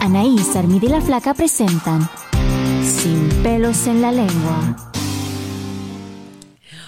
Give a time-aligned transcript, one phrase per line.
[0.00, 2.06] Anaís, Armida y la Flaca presentan
[2.82, 4.95] Sin pelos en la lengua.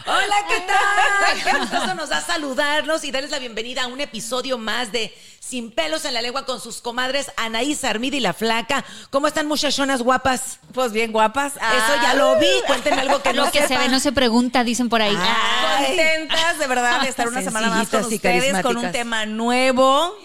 [0.09, 1.61] Hola, ¿qué tal?
[1.61, 6.07] Gustoso nos da saludarnos y darles la bienvenida a un episodio más de Sin pelos
[6.07, 8.87] en la lengua con sus comadres Anaís, Armida y la Flaca.
[9.11, 10.61] ¿Cómo están muchachonas guapas?
[10.73, 11.57] Pues bien guapas.
[11.57, 12.49] Eso ya lo vi.
[12.67, 15.15] Cuéntenme algo que no Lo que se ve no se pregunta, dicen por ahí.
[15.15, 15.87] Ay.
[15.89, 20.17] Contentas de verdad de estar una semana más con ustedes con un tema nuevo.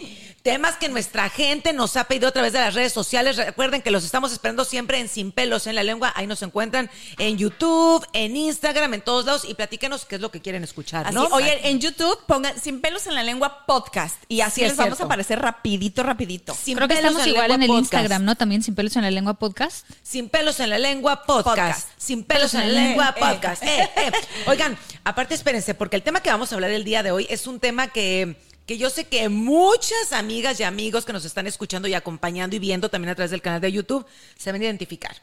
[0.43, 3.37] Temas que nuestra gente nos ha pedido a través de las redes sociales.
[3.37, 6.11] Recuerden que los estamos esperando siempre en Sin Pelos en la Lengua.
[6.17, 9.45] Ahí nos encuentran en YouTube, en Instagram, en todos lados.
[9.47, 11.27] Y platíquenos qué es lo que quieren escuchar, Así, ¿no?
[11.27, 14.77] oye, en YouTube pongan Sin pelos en la lengua podcast y así Sí, les es
[14.77, 15.03] vamos cierto.
[15.03, 16.53] a aparecer rapidito, rapidito.
[16.61, 17.83] Sin Creo que Pelos estamos en la igual en el podcast.
[17.93, 18.35] Instagram, ¿no?
[18.35, 19.87] También sin pelos en la lengua podcast.
[20.01, 21.45] Sin pelos en la lengua podcast.
[21.57, 21.89] Podcast.
[21.97, 23.63] Sin pelos en la lengua podcast.
[23.63, 24.11] Eh, eh.
[24.47, 27.47] Oigan, aparte espérense, porque el tema que vamos a hablar el día de hoy es
[27.47, 31.87] un tema que, que yo sé que muchas amigas y amigos que nos están escuchando
[31.87, 34.05] y acompañando y viendo también a través del canal de YouTube
[34.37, 35.15] se van a identificar.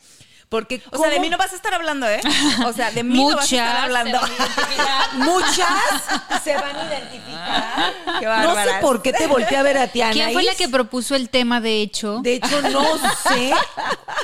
[0.51, 2.21] Porque O sea, de mí no vas a estar hablando, ¿eh?
[2.67, 4.19] O sea, de mí no vas a estar hablando.
[5.13, 5.69] muchas
[6.43, 7.95] se van a identificar.
[8.19, 10.69] Qué No sé por qué te volteé a ver a ti, ¿Quién fue la que
[10.69, 12.19] propuso el tema, de hecho?
[12.19, 13.53] De hecho, no sé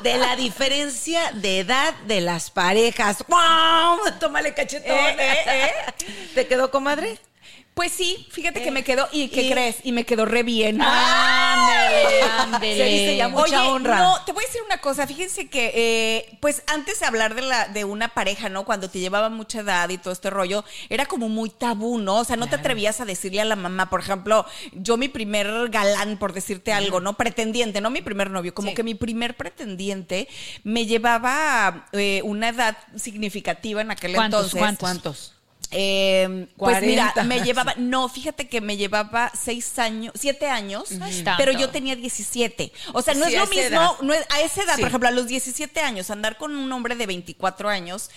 [0.03, 3.25] de la diferencia de edad de las parejas.
[3.29, 4.19] ¡Wow!
[4.19, 4.97] Tómale cachetón.
[4.97, 5.73] Eh, eh,
[6.35, 7.21] ¿Te quedó, comadre?
[7.77, 9.77] Pues sí, fíjate que me quedó, ¿y qué y- crees?
[9.85, 10.81] Y me quedó re bien.
[10.81, 12.77] Ándele, ándele.
[12.79, 13.99] Se dice ya mucha Oye, honra.
[13.99, 15.07] no, te voy a decir una cosa.
[15.07, 18.65] Fíjense que, eh, pues antes de hablar de, la, de una pareja, ¿no?
[18.65, 22.17] Cuando te llevaba mucha edad y todo este rollo, era como muy tabú, ¿no?
[22.21, 25.69] O sea, no te atrevías a decirle a la mamá, por ejemplo, yo mi primer
[25.69, 27.13] galán, por decirte algo, ¿no?
[27.19, 28.75] Pretendiente, no mi primer novio, como Sí.
[28.75, 30.29] que mi primer pretendiente
[30.65, 34.79] me llevaba eh, una edad significativa en aquel ¿Cuántos, entonces.
[34.79, 35.33] cuántos?
[35.73, 36.87] Eh, pues 40.
[36.87, 40.91] mira, me llevaba, no, fíjate que me llevaba seis años, siete años,
[41.37, 42.73] pero yo tenía 17.
[42.93, 44.81] O sea, no Sí, es lo mismo, no es, a esa edad, Sí.
[44.83, 48.11] por ejemplo, a los 17 años, andar con un hombre de 24 años,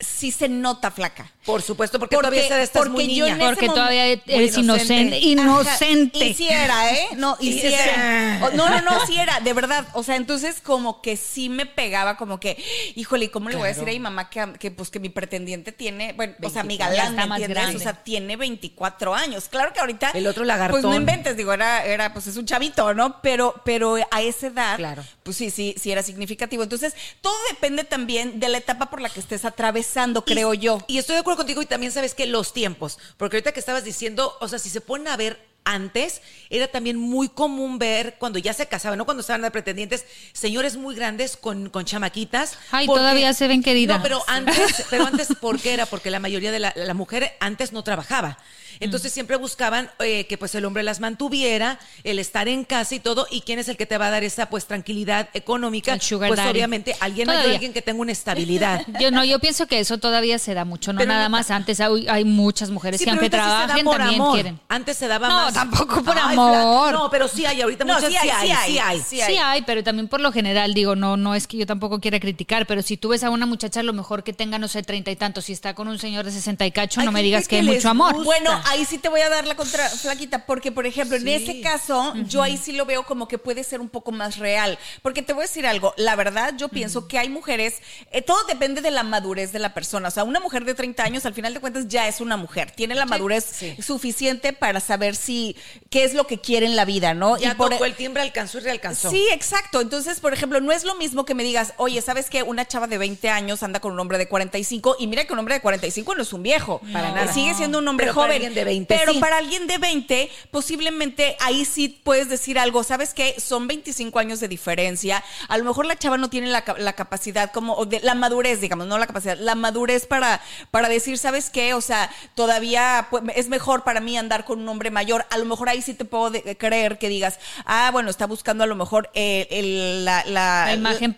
[0.00, 1.32] sí se nota flaca.
[1.44, 3.36] Por supuesto, porque, Porque- todavía estás porque muy niña.
[3.38, 5.18] Porque todavía eres inocente.
[5.18, 5.18] inocente.
[5.20, 6.24] Inocente.
[6.26, 7.08] Y sí era, ¿eh?
[7.16, 7.74] No, y Sí, sí sí.
[7.74, 8.40] era.
[8.42, 9.86] O- No, no, no, sí era, de verdad.
[9.94, 12.62] O sea, entonces como que sí me pegaba, como que,
[12.96, 15.08] híjole, ¿y ¿cómo le voy a decir a mi mamá que, que, pues que mi
[15.08, 17.62] pretendiente tiene, bueno, o sea, mi 24, ya galán, está ¿me más entiendes?
[17.62, 17.76] grande.
[17.78, 19.48] O sea, tiene 24 años.
[19.48, 20.10] Claro que ahorita.
[20.10, 20.80] El otro lagartón.
[20.82, 23.20] Pues no inventes, digo, era, era, pues es un chavito, ¿no?
[23.22, 25.02] Pero, pero a esa edad, Claro.
[25.22, 26.62] pues sí, sí, sí era significativo.
[26.62, 29.87] Entonces, todo depende también de la etapa por la que estés atravesando,
[30.24, 30.82] creo yo.
[30.86, 33.84] Y estoy de acuerdo contigo y también sabes que los tiempos, porque ahorita que estabas
[33.84, 38.38] diciendo, o sea, si se ponen a ver antes, era también muy común ver cuando
[38.38, 42.58] ya se casaban, no cuando estaban de pretendientes, señores muy grandes con, con chamaquitas.
[42.70, 43.98] Ay, todavía se ven, querida.
[43.98, 45.84] No, pero antes, pero antes, ¿por qué era?
[45.84, 48.38] Porque la mayoría de la, la mujer antes no trabajaba.
[48.80, 53.00] Entonces siempre buscaban eh, que pues el hombre las mantuviera, el estar en casa y
[53.00, 56.00] todo, y quién es el que te va a dar esa pues tranquilidad económica, El
[56.00, 56.50] sugar pues daddy.
[56.50, 57.52] obviamente alguien Todavía.
[57.54, 58.86] alguien que tenga una estabilidad.
[59.00, 61.50] Yo no, yo pienso que eso todavía se da mucho, no Pero nada no- más.
[61.50, 64.34] Antes hay, hay muchas mujeres Sí, que aunque sí trabajen por también amor.
[64.34, 64.60] quieren.
[64.68, 65.54] Antes se daba No, más.
[65.54, 66.92] tampoco por Ay, amor.
[66.92, 69.00] No, pero sí hay, ahorita No, muchas sí hay, sí hay, sí hay.
[69.00, 72.00] sí Sí hay, pero también por lo general, digo, no, no es que yo tampoco
[72.00, 74.68] quiera criticar, pero si tú ves a una muchacha, a lo mejor que tenga, no
[74.68, 77.12] sé, treinta y tantos, si está con un señor de sesenta y cacho, Hay no
[77.12, 78.24] me digas que, que hay mucho amor.
[78.24, 81.60] Bueno, ahí sí te voy a dar la contra flaquita, porque por ejemplo, en ese
[81.60, 84.78] caso, yo ahí sí lo veo como que puede ser un poco más real.
[85.02, 87.76] Porque te voy a decir algo, la verdad, yo pienso que hay mujeres,
[88.10, 90.08] eh, todo depende de la madurez de la persona.
[90.08, 92.70] O sea, una mujer de 30 años, al final de cuentas, ya es una mujer.
[92.70, 95.56] Tiene la madurez suficiente para saber si
[95.90, 97.36] qué es lo que quiere en la vida, ¿no?
[97.38, 99.10] Ya y por tocó el timbre, alcanzó y realcanzó.
[99.10, 99.80] Sí, exacto.
[99.80, 102.42] Entonces, por ejemplo, no es lo mismo que me digas, oye, ¿sabes qué?
[102.42, 105.38] Una chava de 20 años anda con un hombre de 45 y mira que un
[105.38, 106.80] hombre de 45 no es un viejo.
[106.92, 107.32] Para nada.
[107.32, 108.42] Sigue siendo un hombre Pero joven.
[108.60, 109.18] Alguien de 20 pero sí.
[109.20, 112.82] para alguien de 20, posiblemente ahí sí puedes decir algo.
[112.84, 113.34] ¿Sabes qué?
[113.38, 115.22] Son 25 años de diferencia.
[115.48, 118.60] A lo mejor la chava no tiene la, la capacidad como, o de, la madurez,
[118.60, 120.40] digamos, no la capacidad, la madurez para,
[120.70, 121.74] para decir, ¿sabes qué?
[121.74, 125.26] O sea, todavía pues, es mejor para mí andar con un hombre mayor.
[125.30, 128.64] A lo mejor ahí sí te puedo de- creer que digas, ah, bueno, está buscando
[128.64, 131.10] a lo mejor el- la, la- La imagen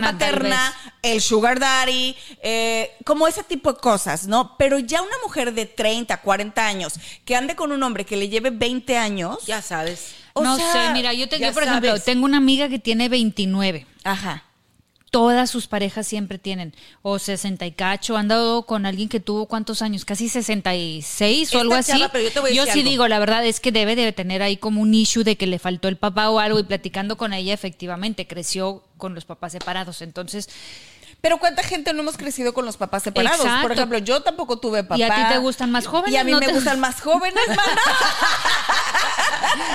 [0.00, 4.56] la paterna, el sugar daddy, eh, como ese tipo de cosas, ¿no?
[4.56, 6.94] Pero ya una mujer de 30, 40 años
[7.24, 10.14] que ande con un hombre que le lleve 20 años, Ya sabes.
[10.32, 12.04] o no sea, sé, mira, yo, te, yo, por ejemplo, sabes.
[12.04, 13.86] tengo una amiga que tiene 29.
[14.04, 14.44] ajá.
[15.10, 18.16] Todas sus parejas siempre tienen o 60 y cacho.
[18.16, 21.92] Han dado con alguien que tuvo cuántos años, casi 66 o algo así.
[21.92, 22.90] chava, pero yo te voy a decir sí algo.
[22.92, 25.58] digo, la verdad es que debe de tener ahí como un issue de que le
[25.58, 30.00] faltó el papá o algo y platicando con ella, efectivamente, creció con los papás separados.
[30.00, 30.48] Entonces,
[31.22, 33.38] Pero cuánta gente no hemos crecido con los papás separados.
[33.40, 33.62] Exacto.
[33.62, 34.98] Por ejemplo, yo tampoco tuve papá.
[34.98, 36.12] ¿Y a ti te gustan más jóvenes?
[36.12, 37.80] Y a mí No me te- gustan más jóvenes, mana.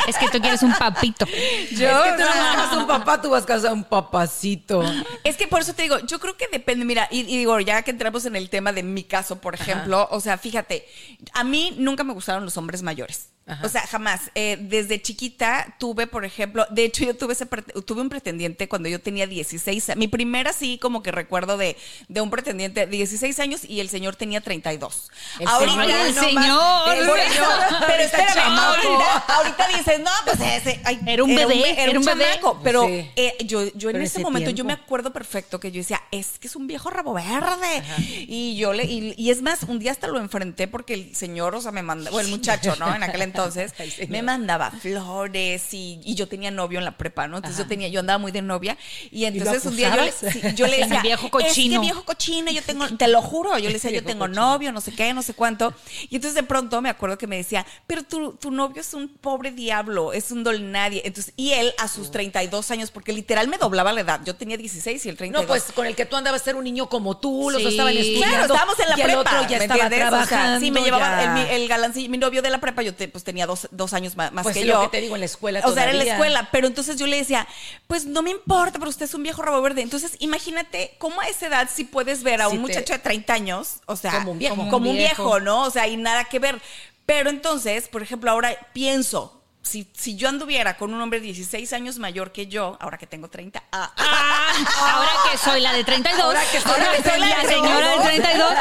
[0.07, 1.25] es que tú quieres un papito.
[1.71, 2.47] Yo, es que tú no no.
[2.51, 4.83] buscas un papá, tú buscas a un papacito.
[5.23, 7.81] Es que por eso te digo, yo creo que depende, mira, y, y digo, ya
[7.81, 10.85] que entramos en el tema de mi caso, por ejemplo, o sea, fíjate,
[11.33, 13.29] a mí nunca me gustaron los hombres mayores.
[13.47, 13.65] Ajá.
[13.65, 14.29] O sea, jamás.
[14.35, 18.89] Eh, desde chiquita tuve, por ejemplo, de hecho yo tuve ese tuve un pretendiente cuando
[18.89, 19.91] yo tenía 16.
[19.91, 21.77] a- Mi primera sí como que recuerdo de,
[22.09, 25.09] de un pretendiente de 16 años y el señor tenía 32.
[25.39, 26.35] El Ahorita, señor, el no señor.
[26.43, 26.97] más.
[27.25, 27.45] eso,
[27.87, 30.81] pero espérame, ahorita, ahorita dices, no, pues ese.
[30.83, 32.25] ay, Era un bebé, be- era un bebé.
[32.35, 33.09] chamaco, Pero Sí.
[33.15, 36.37] eh, yo, yo en ese ese momento, yo me acuerdo perfecto que yo decía, es
[36.39, 37.83] que es un viejo rabo verde.
[38.27, 41.55] Y yo le, y, y es más, un día hasta lo enfrenté porque el señor,
[41.55, 42.93] o sea, me mandaba, o el muchacho, ¿no?
[42.93, 43.36] En aquel entonces,
[43.79, 44.09] Ay, señor.
[44.09, 47.37] me mandaba flores y, y yo tenía novio en la prepa, ¿no?
[47.37, 48.77] Entonces yo tenía, yo andaba muy de novia.
[49.11, 51.81] Y entonces un día yo le, sí, yo le decía, viejo es que cochino".
[51.81, 54.41] viejo cochino, yo tengo, te lo juro, yo le decía, yo tengo cochino.
[54.41, 55.73] novio, no sé qué, no sé cuánto.
[56.09, 59.07] Y entonces de pronto me acuerdo que me decía, pero tu, tu novio es un
[59.09, 61.01] pobre diablo, es un don nadie.
[61.05, 64.21] Entonces, y él a sus 32 años, porque literal me doblaba la edad.
[64.25, 65.43] Yo tenía 16 y el 32.
[65.43, 67.63] No, pues con el que tú andabas a ser un niño como tú, los Sí.
[67.63, 68.27] dos estaban estudiando.
[68.27, 69.19] Claro, estábamos en la y el prepa.
[69.21, 70.07] otro ya ¿me estaba entiendes?
[70.07, 70.59] O sea, trabajando.
[70.59, 73.45] sí, me llevaba el, el galancillo, mi novio de la prepa, yo te- pues tenía
[73.45, 74.73] dos, dos años más, más Pues que es yo.
[74.75, 76.95] lo que te digo, en la escuela O sea, era en la escuela, pero entonces
[76.97, 77.47] yo le decía,
[77.85, 79.81] pues no me importa, pero usted es un viejo rabo verde.
[79.83, 83.75] Entonces, imagínate cómo a esa edad sí puedes ver a un muchacho de 30 años,
[83.85, 84.55] o sea, Como un viejo.
[84.55, 85.39] como, Como un un viejo, viejo.
[85.41, 85.63] ¿no?
[85.65, 86.59] O sea, y nada que ver.
[87.05, 91.99] Pero entonces, por ejemplo, ahora pienso, si, si yo anduviera con un hombre 16 años
[91.99, 94.53] mayor que yo, ahora que tengo 30, ah, Ah,
[94.93, 96.23] ahora que soy la de 32.
[96.23, 97.47] Ahora que soy la de la 32.
[97.49, 98.53] señora de 32.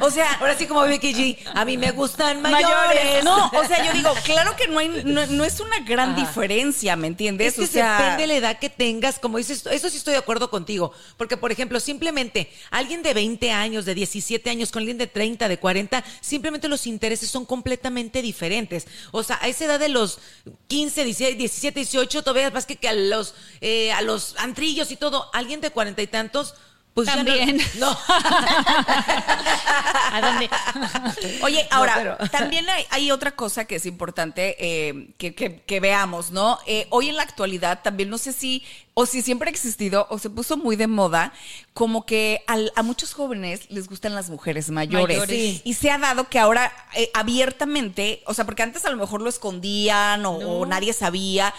[0.00, 3.24] o sea, Ahora sí como Vicky G, a mí me gustan mayores.
[3.24, 6.20] No, o sea, yo digo, claro que no hay, no, no es una gran Ajá.
[6.20, 7.54] diferencia, ¿me entiendes?
[7.54, 10.12] Es que o sea, depende de la edad que tengas, como dices, eso sí estoy
[10.12, 10.92] de acuerdo contigo.
[11.16, 15.48] Porque, por ejemplo, simplemente alguien de 20 años, de 17 años, con alguien de 30,
[15.48, 18.86] de 40, simplemente los intereses son completamente diferentes.
[19.12, 20.18] O sea, a esa edad de los
[20.66, 24.96] 15, 16, 17, 18, todavía más que, que a los eh, a los antrillos y
[24.96, 26.54] todo, alguien de cuarenta y tantos,
[26.96, 27.60] pues no- También.
[27.78, 27.90] no.
[30.12, 30.48] ¿A dónde?
[31.42, 35.60] Oye, No, ahora, pero- también hay, hay otra cosa que es importante eh, que, que-
[35.60, 36.58] que veamos, ¿no?
[36.66, 38.64] Eh, hoy en la actualidad también no sé si,
[38.94, 41.34] o si siempre ha existido, o se puso muy de moda,
[41.74, 45.18] como que al- a muchos jóvenes les gustan las mujeres mayores.
[45.18, 45.38] Mayores.
[45.38, 45.60] Sí.
[45.64, 49.20] Y se ha dado que ahora eh, abiertamente, o sea, porque antes a lo mejor
[49.20, 51.52] lo escondían o, o nadie sabía.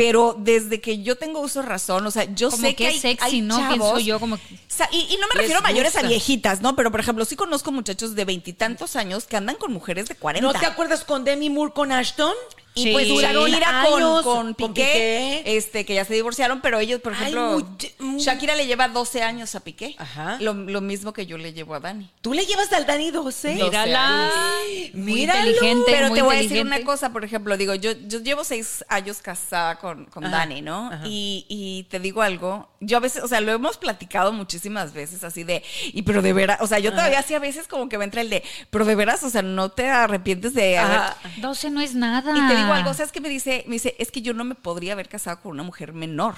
[0.00, 2.88] Pero desde que yo tengo uso de razón, o sea, yo Como sé que que,
[2.88, 3.58] es hay, sexy, hay ¿no?
[3.58, 6.02] chavos- Pienso yo, como que- o sea, y, y no me refiero a mayores a
[6.02, 6.74] viejitas, ¿no?
[6.74, 10.52] Pero, por ejemplo, sí conozco muchachos de veintitantos años que andan con mujeres de 40.
[10.52, 12.32] ¿No te acuerdas con Demi Moore con Ashton?
[12.74, 12.92] Y Sí.
[12.92, 15.56] pues duraron Shakira con, años con con Piqué, Piqué.
[15.56, 17.66] este, que ya se divorciaron, pero ellos, por Ay, ejemplo,
[18.18, 19.96] Shakira le lleva 12 años a Piqué.
[19.98, 20.36] Ajá.
[20.40, 22.08] Lo, lo mismo que yo le llevo a Dani.
[22.20, 23.54] ¿Tú le llevas al Dani 12?
[23.56, 24.30] Mírala.
[24.32, 25.40] Ay, Muy míralo.
[25.50, 25.84] inteligente.
[25.90, 28.84] Pero muy te voy a decir una cosa, por ejemplo, digo, yo, yo llevo seis
[28.88, 30.90] años casada con, con Ajá, Dani, ¿no?
[31.04, 35.24] Y, y te digo algo, yo a veces, o sea, lo hemos platicado muchísimas veces
[35.24, 35.62] así de,
[35.92, 38.20] y pero de veras, o sea, yo todavía sí a veces como que me entra
[38.20, 41.16] el de, pero de veras, o sea, no te arrepientes de Ajá.
[41.38, 42.32] 12 no es nada.
[42.36, 43.64] Y te digo algo, ¿sabes qué me dice?
[43.66, 46.34] Me dice, es que yo no me podría haber casado con una mujer menor.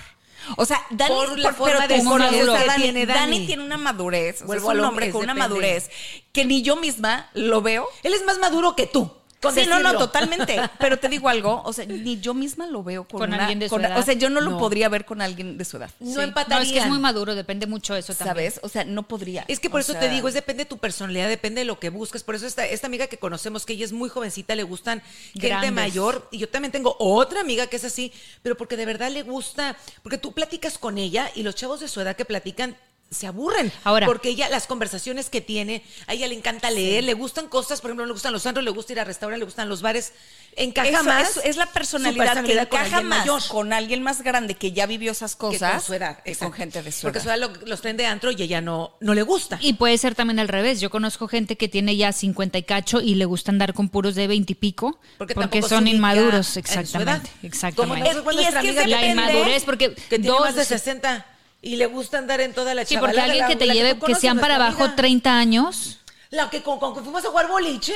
[0.56, 2.00] O sea, Dani, Por la por- forma pero de
[2.48, 3.20] o sea, que Dani, tiene Dani.
[3.20, 4.42] Dani tiene una madurez.
[4.42, 5.90] O sea, es a un hombre con una madurez
[6.32, 7.86] que ni yo misma lo veo.
[8.02, 9.10] Él es más maduro que tú.
[9.42, 10.56] Con sí, no, no, totalmente.
[10.78, 13.58] Pero te digo algo, o sea, ni yo misma lo veo con, Con una- alguien
[13.58, 13.98] de su con- edad.
[13.98, 14.58] O sea, yo no lo No.
[14.58, 15.90] podría ver con alguien de su edad.
[16.00, 16.20] No Sí.
[16.20, 16.60] empatarían.
[16.60, 18.34] No, es que es muy maduro, depende mucho de eso también.
[18.52, 18.60] ¿Sabes?
[18.62, 19.44] O sea, no podría.
[19.48, 21.64] Es que por O eso sea, te digo, es depende de tu personalidad, depende de
[21.64, 22.22] lo que busques.
[22.22, 25.02] Por eso esta, esta amiga que conocemos, que ella es muy jovencita, le gustan
[25.34, 26.28] gente mayor.
[26.30, 29.76] Y yo también tengo otra amiga que es así, pero porque de verdad le gusta,
[30.02, 32.76] porque tú platicas con ella y los chavos de su edad que platican
[33.12, 33.70] se aburren.
[33.84, 34.06] Ahora.
[34.06, 37.90] Porque ella, las conversaciones que tiene, a ella le encanta leer, le gustan cosas, por
[37.90, 40.12] ejemplo, le gustan los antros, le gusta ir a restaurantes, le gustan los bares.
[40.54, 41.30] Encaja Eso, más.
[41.30, 43.42] eso es la personalidad, personalidad que encaja más mayor.
[43.48, 46.52] con alguien más grande que ya vivió esas que cosas con su edad, que con
[46.52, 47.24] gente de su Porque edad.
[47.24, 49.58] su edad lo- los traen de antro y ella no, no le gusta.
[49.62, 50.80] Y puede ser también al revés.
[50.80, 54.14] Yo conozco gente que tiene ya 50 y cacho y le gusta andar con puros
[54.14, 57.30] de 20 y pico Porque porque, son inmaduros, exactamente.
[57.42, 58.10] Exactamente.
[58.10, 61.26] Y es que La inmadurez, porque que tiene dos más de 60
[61.62, 63.72] y le gusta andar en toda la Sí, chavalada, porque alguien la- que te la
[63.74, 64.96] lleve, que conoces, sean para abajo amiga.
[64.96, 66.00] 30 años.
[66.30, 67.94] La que con, con que fuimos a jugar boliche,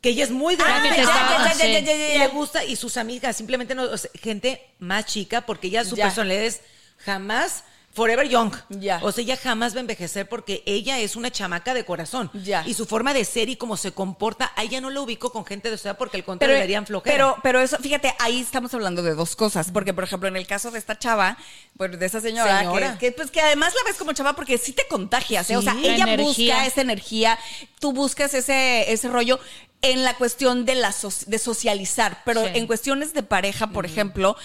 [0.00, 0.88] que ella es muy grande.
[1.06, 1.66] Ah, sí.
[1.66, 5.84] Y le gusta, y sus amigas, simplemente no, o sea, gente más chica, porque ella
[5.84, 6.04] su Ya.
[6.04, 6.60] personalidad es
[6.98, 8.54] jamás forever young.
[8.68, 9.00] Ya.
[9.02, 12.30] O sea, ella jamás va a envejecer porque ella es una chamaca de corazón.
[12.34, 12.62] Ya.
[12.66, 15.44] Y su forma de ser y cómo se comporta, a ella no la ubico con
[15.44, 17.12] gente de su edad porque al contrario le darían flojera.
[17.12, 19.70] pero, pero eso, fíjate, ahí estamos hablando de dos cosas.
[19.72, 21.36] Porque, por ejemplo, en el caso de esta chava,
[21.76, 22.92] pues de esa señora, Señora.
[22.98, 25.50] Que, que, pues que además la ves como chava porque sí te contagias.
[25.50, 25.56] ¿eh?
[25.56, 26.54] O sea, ella energía.
[26.54, 27.38] busca esa energía,
[27.80, 29.40] tú buscas ese, ese rollo
[29.82, 32.22] en la cuestión de la so- de socializar.
[32.24, 32.50] Pero Sí.
[32.54, 34.36] en cuestiones de pareja, por ejemplo.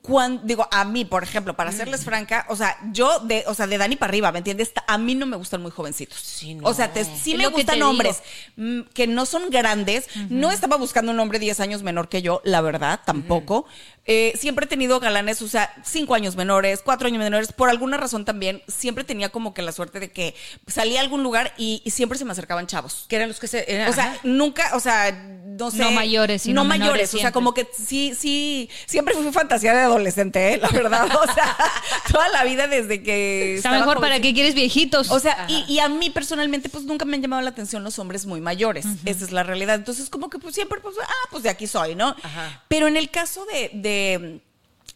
[0.00, 3.66] Cuando, digo, a mí, por ejemplo, para serles franca, o sea, yo de, o sea,
[3.66, 4.72] de Dani para arriba, ¿me entiendes?
[4.86, 6.18] A mí no me gustan muy jovencitos.
[6.18, 6.66] Sí, no.
[6.66, 7.90] O sea, te- sí Es me gustan digo.
[7.90, 8.22] hombres
[8.56, 10.06] mm, que no son grandes.
[10.30, 13.66] No estaba buscando un hombre 10 años menor que yo, la verdad, tampoco.
[14.04, 17.52] Eh, siempre he tenido galanes, o sea, 5 años menores, 4 años menores.
[17.52, 20.34] Por alguna razón también, siempre tenía como que la suerte de que
[20.66, 23.06] salía a algún lugar y, y siempre se me acercaban chavos.
[23.08, 23.64] que eran los que se...
[23.72, 24.20] eran- O sea, ajá.
[24.24, 25.78] nunca, o sea, no sé.
[25.78, 29.80] No mayores, sino No mayores, o sea, como que sí, sí, siempre fui fantasía de
[29.80, 30.58] adolescente, ¿eh?
[30.58, 31.06] la verdad.
[31.14, 31.56] O sea,
[32.10, 33.54] toda la vida desde que.
[33.56, 35.10] Está mejor para qué quieres viejitos.
[35.12, 37.98] O sea, y, y a mí personalmente, pues nunca me han llamado la atención los
[38.00, 38.84] hombres muy mayores.
[39.04, 39.76] Esa es la realidad.
[39.76, 42.16] Entonces, como que pues siempre, pues, ah, pues de aquí soy, ¿no?
[42.22, 42.62] Ajá.
[42.66, 43.70] Pero en el caso de.
[43.74, 43.91] de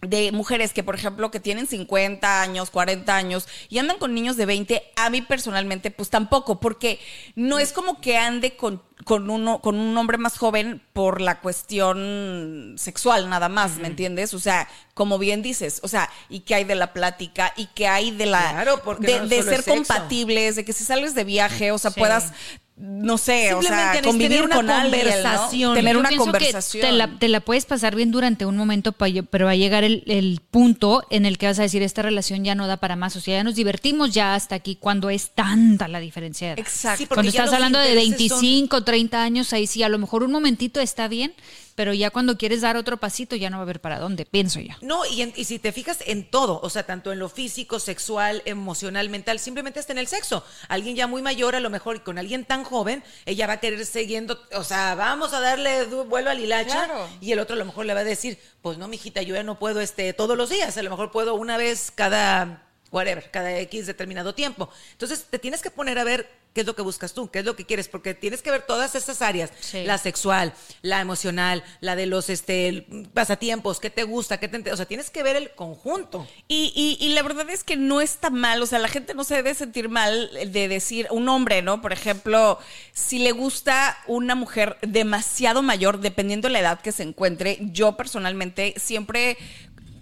[0.02, 4.36] de mujeres que, por ejemplo, que tienen 50 años, 40 años y andan con niños
[4.36, 7.00] de 20, a mí personalmente, pues tampoco, porque
[7.34, 11.40] no es como que ande con, con, uno, con un hombre más joven por la
[11.40, 14.34] cuestión sexual nada más, ¿me entiendes?
[14.34, 17.88] O sea, como bien dices, o sea, y que hay de la plática, y que
[17.88, 18.50] hay de la...
[18.50, 21.90] Claro, porque de, no de ser compatibles, de que si sales de viaje, o sea,
[21.90, 22.00] Sí.
[22.00, 22.32] puedas,
[22.78, 25.10] no sé, o sea, convivir tener una con alguien, ¿no?
[25.12, 25.74] conversación.
[25.74, 26.80] Tener Yo una conversación.
[26.82, 30.02] te la, te la puedes pasar bien durante un momento, pero va a llegar el,
[30.06, 33.16] el punto en el que vas a decir, esta relación ya no da para más.
[33.16, 36.60] O sea, ya nos divertimos ya hasta aquí, cuando es tanta la diferencia de edad.
[36.60, 36.98] Exacto.
[36.98, 40.22] Sí, Cuando estás hablando de intereses son- 25, 30 años, ahí sí, a lo mejor
[40.22, 41.32] un momentito está bien,
[41.76, 44.58] pero ya cuando quieres dar otro pasito ya no va a haber para dónde, pienso
[44.58, 44.74] yo.
[44.80, 47.78] No, y, en- y si te fijas en todo, o sea, tanto en lo físico,
[47.78, 50.42] sexual, emocional, mental, simplemente hasta en el sexo.
[50.68, 53.60] Alguien ya muy mayor, a lo mejor, y con alguien tan joven, ella va a
[53.60, 57.08] querer siguiendo, o sea, vamos a darle vuelo al hilacha, Claro.
[57.20, 59.44] y el otro a lo mejor le va a decir, pues no, mijita, yo ya
[59.44, 63.58] no puedo este todos los días, a lo mejor puedo una vez cada whatever, cada
[63.60, 64.68] X determinado tiempo.
[64.92, 67.44] Entonces, te tienes que poner a ver qué es lo que buscas tú, qué es
[67.44, 69.84] lo que quieres, porque tienes que ver todas esas áreas, Sí.
[69.84, 74.76] la sexual, la emocional, la de los este pasatiempos, qué te gusta, qué te, o
[74.76, 76.26] sea, tienes que ver el conjunto.
[76.48, 79.24] Y, y- y la verdad es que no está mal, o sea, la gente no
[79.24, 81.82] se debe sentir mal de decir, un hombre, ¿no?
[81.82, 82.58] Por ejemplo,
[82.94, 87.98] si le gusta una mujer demasiado mayor, dependiendo de la edad que se encuentre, yo
[87.98, 89.36] personalmente siempre...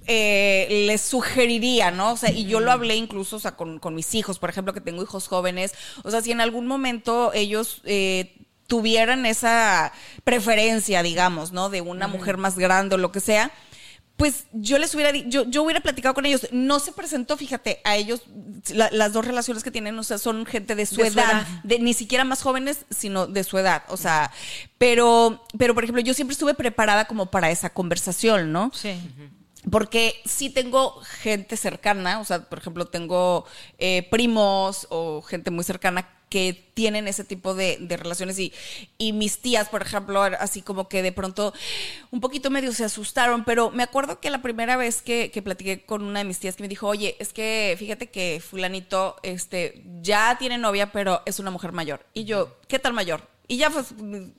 [0.07, 2.13] eh, les sugeriría, ¿no?
[2.13, 4.73] O sea, y yo lo hablé incluso, o sea, con, con mis hijos, por ejemplo,
[4.75, 9.93] que tengo hijos jóvenes, o sea, si en algún momento ellos eh, tuvieran esa
[10.25, 11.69] preferencia, digamos, ¿no?
[11.71, 13.51] De una mujer más grande o lo que sea,
[14.17, 16.47] pues yo les hubiera yo, yo hubiera platicado con ellos.
[16.53, 18.23] No se presentó, fíjate, a ellos,
[18.73, 21.31] la- las dos relaciones que tienen, o sea, son gente de su, De su edad,
[21.43, 21.47] edad.
[21.65, 23.83] de ni siquiera más jóvenes, sino de su edad.
[23.89, 24.31] O sea,
[24.79, 28.71] pero, pero por ejemplo, yo siempre estuve preparada como para esa conversación, ¿no?
[28.73, 28.95] Sí.
[29.71, 33.47] Porque sí tengo gente cercana, o sea, por ejemplo, tengo
[33.79, 38.53] eh, primos o gente muy cercana que tienen ese tipo de, de relaciones y,
[38.99, 41.55] y mis tías, por ejemplo, así como que de pronto
[42.11, 45.85] un poquito medio se asustaron, pero me acuerdo que la primera vez que, que platiqué
[45.85, 49.85] con una de mis tías que me dijo, oye, es que fíjate que fulanito este,
[50.03, 52.05] ya tiene novia, pero es una mujer mayor.
[52.15, 53.34] Y yo, ¿qué tal mayor?
[53.47, 53.89] Y ya pues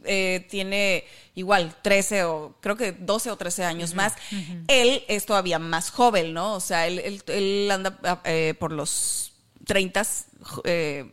[0.05, 4.13] eh, tiene igual 13 o creo que 12 o 13 años más.
[4.67, 6.55] Él es todavía más joven, ¿no?
[6.55, 9.33] O sea, él, él- él anda eh, por los
[9.65, 10.03] 30,
[10.63, 11.05] eh,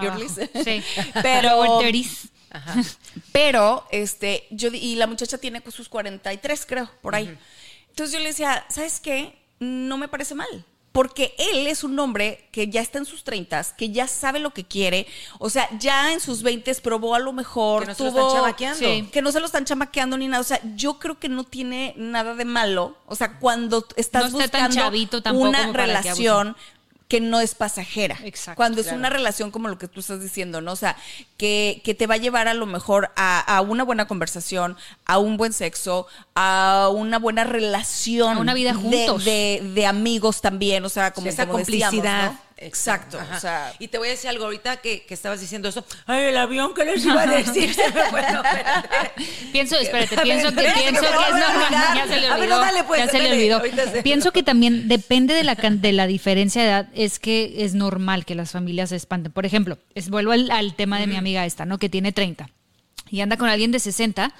[0.00, 0.32] girlies.
[0.64, 0.82] Sí.
[1.22, 2.28] Pero, Volteris.
[3.32, 7.36] pero, este, yo, y la muchacha tiene pues, sus 43, creo, por ahí.
[7.90, 9.36] Entonces yo le decía, ¿sabes qué?
[9.60, 10.64] No me parece mal.
[10.98, 14.50] Porque él es un hombre que ya está en sus 30, que ya sabe lo
[14.50, 15.06] que quiere.
[15.38, 17.82] O sea, ya en sus 20 probó a lo mejor.
[17.82, 18.78] Que no se lo están chamaqueando.
[18.80, 19.08] Sí.
[19.12, 20.40] Que no se lo están chamaqueando ni nada.
[20.40, 22.96] O sea, yo creo que no tiene nada de malo.
[23.06, 26.56] O sea, cuando estás No está tan buscando tampoco una relación
[27.08, 28.18] que no es pasajera.
[28.22, 28.98] Exacto, Cuando es claro.
[28.98, 30.72] una relación como lo que tú estás diciendo, ¿no?
[30.72, 30.94] O sea,
[31.38, 35.18] que, que te va a llevar a lo mejor a, a una buena conversación, a
[35.18, 38.36] un buen sexo, a una buena relación.
[38.36, 39.24] A una vida de- juntos.
[39.24, 42.32] De, de amigos también, o sea, como, Sí, esa como decíamos, complicidad.
[42.32, 42.47] ¿no?
[42.60, 43.18] Exacto.
[43.20, 43.36] Ajá.
[43.36, 45.84] O sea, y te voy a decir algo ahorita que, que estabas diciendo eso.
[46.06, 47.72] Ay, el avión, ¿qué les iba a decir?
[47.74, 48.88] Se me fue, no, espérate.
[49.52, 51.42] Pienso, espérate, pienso que pienso que es normal.
[51.94, 52.54] Ya se le A ver, olvidó.
[52.56, 53.60] no, dale, pues, ya se le olvidó.
[53.92, 57.54] se- Pienso que también depende de la can- de la diferencia de edad, es que
[57.64, 59.30] es normal que las familias se espanten.
[59.32, 61.78] Por ejemplo, es, vuelvo al, al tema de mi amiga esta, ¿no?
[61.78, 62.48] Que tiene 30
[63.10, 64.32] y anda con alguien de 60.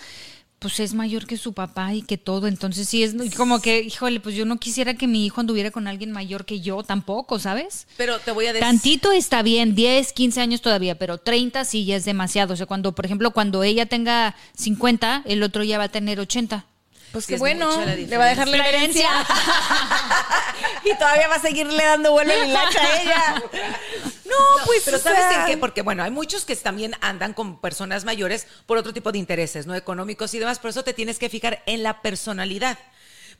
[0.59, 4.19] Pues es mayor que su papá y que todo, entonces sí es como que, híjole,
[4.19, 7.87] pues yo no quisiera que mi hijo anduviera con alguien mayor que yo tampoco, ¿sabes?
[7.97, 8.67] Pero te voy a decir.
[8.67, 12.55] Tantito está bien, 10, 15 años todavía, pero 30 sí ya es demasiado.
[12.55, 16.19] O sea, cuando, por ejemplo, cuando ella tenga 50, el otro ya va a tener
[16.19, 16.65] 80.
[17.12, 19.11] pues Sí, qué es bueno, le va a dejar la herencia.
[20.85, 23.43] y todavía va a seguirle dando vuelo en hilacha a ella.
[24.28, 25.56] No, pues, Pero ¿sabes sea, en qué?
[25.56, 29.66] Porque, bueno, hay muchos que también andan con personas mayores por otro tipo de intereses,
[29.66, 29.75] ¿no?
[29.75, 30.58] Económicos y demás.
[30.58, 32.78] Por eso te tienes que fijar en la personalidad.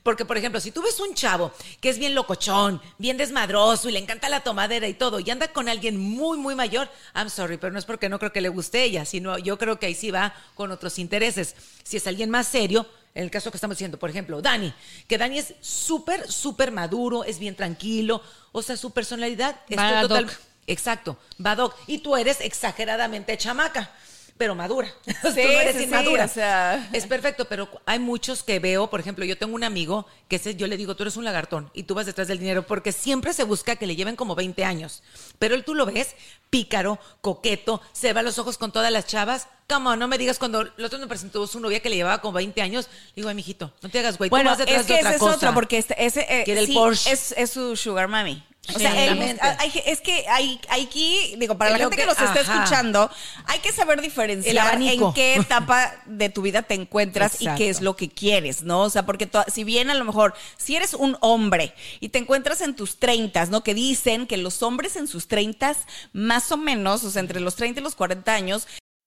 [0.03, 3.91] Porque, por ejemplo, si tú ves un chavo que es bien locochón, bien desmadroso y
[3.91, 7.57] le encanta la tomadera y todo, y anda con alguien muy, muy mayor, I'm sorry,
[7.57, 9.95] pero no es porque no creo que le guste ella, sino yo creo que ahí
[9.95, 11.53] sí va con otros intereses.
[11.83, 14.73] Si es alguien más serio, en el caso que estamos diciendo, por ejemplo, Dani,
[15.07, 18.21] que Dani es súper, súper maduro, es bien tranquilo,
[18.53, 20.29] o sea, su personalidad es total.
[20.69, 21.75] Exacto, Badoc.
[21.87, 23.91] Y tú eres exageradamente chamaca,
[24.37, 24.87] pero madura.
[25.03, 26.25] tú no eres sí, sí, inmadura.
[26.25, 26.89] o sea.
[26.93, 30.55] Es perfecto, pero hay muchos que veo, por ejemplo, yo tengo un amigo que ese,
[30.55, 33.33] yo le digo, tú eres un lagartón y tú vas detrás del dinero, porque siempre
[33.33, 35.01] se busca que le lleven como 20 años.
[35.39, 36.15] Pero él tú lo ves
[36.51, 39.47] pícaro, coqueto, se va a los ojos con todas las chavas.
[39.67, 42.21] Come on, no me digas cuando el otro me presentó su novia que le llevaba
[42.21, 42.87] como 20 años.
[43.09, 44.99] Le digo, ay, mijito, no te hagas güey, tú Bueno, vas detrás es que de
[44.99, 45.35] otra es cosa.
[45.35, 47.11] otro, porque este, ese eh, el Porsche.
[47.11, 48.43] Es, es su sugar mami.
[48.75, 52.19] O sea, hay- es que hay, hay aquí, digo, para la gente que, que- nos
[52.19, 52.53] está ajá.
[52.59, 53.09] escuchando,
[53.45, 57.81] hay que saber diferenciar en qué etapa de tu vida te encuentras y qué es
[57.81, 58.81] lo que quieres, ¿no?
[58.81, 62.19] O sea, porque to- si bien a lo mejor, si eres un hombre y te
[62.19, 63.63] encuentras en tus treintas, ¿no?
[63.63, 65.77] Que dicen que los hombres en sus treintas,
[66.13, 68.67] más o menos, o sea, entre los 30 y los 40 años,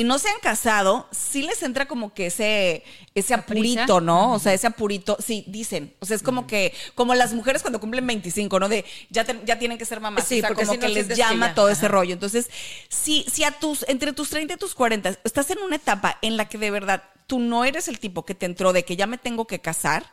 [0.00, 2.84] Si no se han casado, sí les entra como que ese,
[3.14, 4.32] ese apurito, ¿no?
[4.32, 5.92] O sea, ese apurito, sí, dicen.
[6.00, 8.70] O sea, es como que, como las mujeres cuando cumplen 25, ¿no?
[8.70, 10.26] De ya, te- ya tienen que ser mamás.
[10.26, 11.74] Sí, o sea, porque como si no que les que llama todo ajá.
[11.74, 12.14] ese rollo.
[12.14, 12.48] Entonces,
[12.88, 16.38] si, si a tus, entre tus 30 y tus 40, estás en una etapa en
[16.38, 19.06] la que de verdad tú no eres el tipo que te entró de que ya
[19.06, 20.06] me tengo que casar,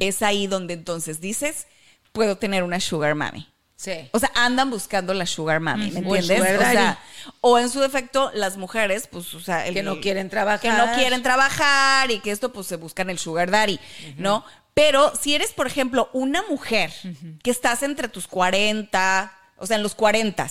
[0.00, 1.66] es ahí donde entonces dices,
[2.12, 3.48] puedo tener una sugar mami.
[3.84, 4.08] Sí.
[4.12, 6.00] O sea, andan buscando la sugar mami, ¿me.
[6.08, 6.56] O el entiendes?
[6.58, 6.98] O sea,
[7.42, 10.60] o en su defecto, las mujeres, pues, o sea, el- Que no quieren trabajar.
[10.60, 13.78] Que no quieren trabajar y que esto, pues, se buscan el sugar daddy,
[14.16, 14.44] ¿no?
[14.72, 16.92] Pero si eres, por ejemplo, una mujer
[17.42, 20.48] que estás entre tus 40, o sea, en los 40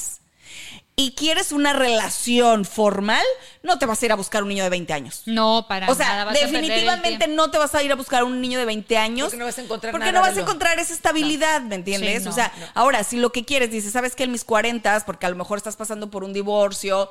[0.96, 3.24] y quieres una relación formal,
[3.64, 5.24] no te vas a ir a buscar un niño de 20 años.
[5.26, 6.26] No, para O sea, nada.
[6.26, 9.26] vas definitivamente no te vas a ir a buscar un niño de 20 años.
[9.28, 12.20] Porque no vas a encontrar Porque nada no vas a encontrar esa estabilidad, ¿me entiendes?
[12.20, 12.66] Sí, no, o sea, no.
[12.76, 14.26] ahora, si lo que quieres, dices, ¿sabes qué?
[14.26, 17.10] En mis 40, porque a lo mejor estás pasando por un divorcio,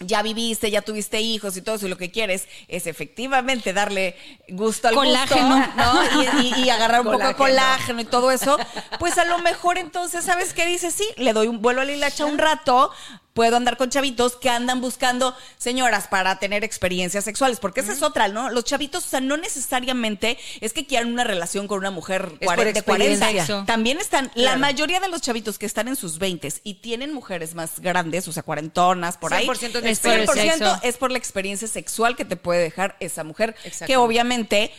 [0.00, 4.16] ya viviste, ya tuviste hijos y todo eso, y lo que quieres es efectivamente darle
[4.48, 5.56] gusto al Colágeno.
[5.56, 6.02] gusto, ¿no?
[6.42, 7.66] Y, y- y agarrar un poco de Colágeno.
[7.66, 8.58] colágeno y todo eso,
[8.98, 10.66] pues a lo mejor entonces, ¿sabes qué?
[10.66, 12.90] Dices, sí, le doy un vuelo a la hilacha un rato,
[13.34, 18.02] puedo andar con chavitos que andan buscando señoras para tener experiencias sexuales, porque esa es
[18.02, 18.50] otra, ¿no?
[18.50, 22.46] Los chavitos, o sea, no necesariamente es que quieran una relación con una mujer Es
[22.46, 23.14] por 40, de 40.
[23.14, 23.64] experiencia.
[23.66, 27.54] También están, la mayoría de los chavitos que están en sus 20 y tienen mujeres
[27.54, 29.46] más grandes, o sea, cuarentonas, por ahí.
[29.46, 30.78] 100% de Es por el 100% sexo.
[30.82, 33.54] es por la experiencia sexual que te puede dejar esa mujer,
[33.86, 34.72] que obviamente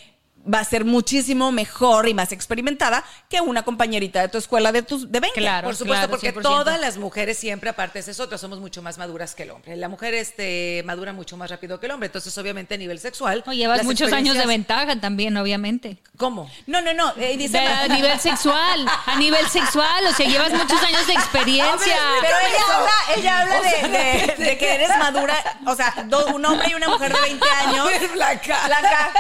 [0.51, 4.81] va a ser muchísimo mejor y más experimentada que una compañerita de tu escuela de
[4.83, 5.39] tus de 20.
[5.39, 5.67] Claro.
[5.67, 6.41] Por supuesto, claro, porque 100%.
[6.41, 9.75] todas las mujeres siempre, aparte es otra, somos mucho más maduras que el hombre.
[9.77, 12.07] La mujer este, madura mucho más rápido que el hombre.
[12.07, 13.43] Entonces, obviamente, a nivel sexual.
[13.45, 15.97] No, llevas muchos años de ventaja también, obviamente.
[16.17, 16.49] ¿Cómo?
[16.67, 20.51] No, no, no, eh, dice De- a nivel sexual, a nivel sexual, o sea, llevas
[20.51, 21.97] muchos años de experiencia.
[22.21, 22.73] Pero ella eso.
[22.73, 26.45] habla, ella habla O de, sea, de- de que eres madura, o sea, do- un
[26.45, 27.79] hombre y una mujer de 20 años.
[27.87, 28.55] A ver, flaca.
[28.65, 29.13] Flaca.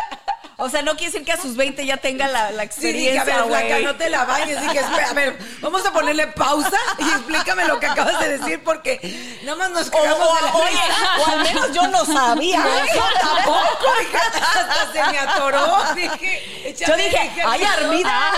[0.63, 3.19] O sea, no quiere decir que a sus 20 ya tenga la, la Sí, dije,
[3.19, 4.61] a experiencia, ver, flaca, no te la bañes.
[4.61, 8.63] Dije, espera, a ver, vamos a ponerle pausa y explícame lo que acabas de decir
[8.63, 8.99] porque
[9.43, 10.79] nada más nos quedamos o- de la oye,
[11.19, 12.63] o al menos yo no sabía.
[12.95, 15.93] Yo tampoco, dije, hasta se me atoró.
[15.95, 18.31] Dije, Yo dije, ay, Armida.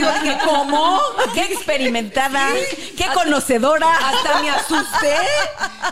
[0.00, 1.00] Yo dije, ¿cómo?
[1.34, 2.48] Qué experimentada,
[2.96, 3.88] qué conocedora.
[3.92, 5.16] Hasta me asusté.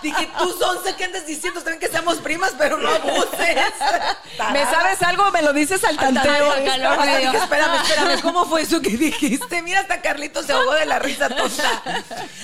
[0.02, 1.58] Dije, tú, Sonce, ¿qué andas diciendo?
[1.60, 3.56] Está bien que seamos primas, pero no abuses.
[4.52, 5.27] ¿Me sabes algo?
[5.32, 6.50] Me lo dices al tanteo.
[6.52, 9.62] Al calor dije, espérame, espérame, ¿cómo fue eso que dijiste?
[9.62, 11.82] Mira, hasta Carlito se ahogó de la risa tonta.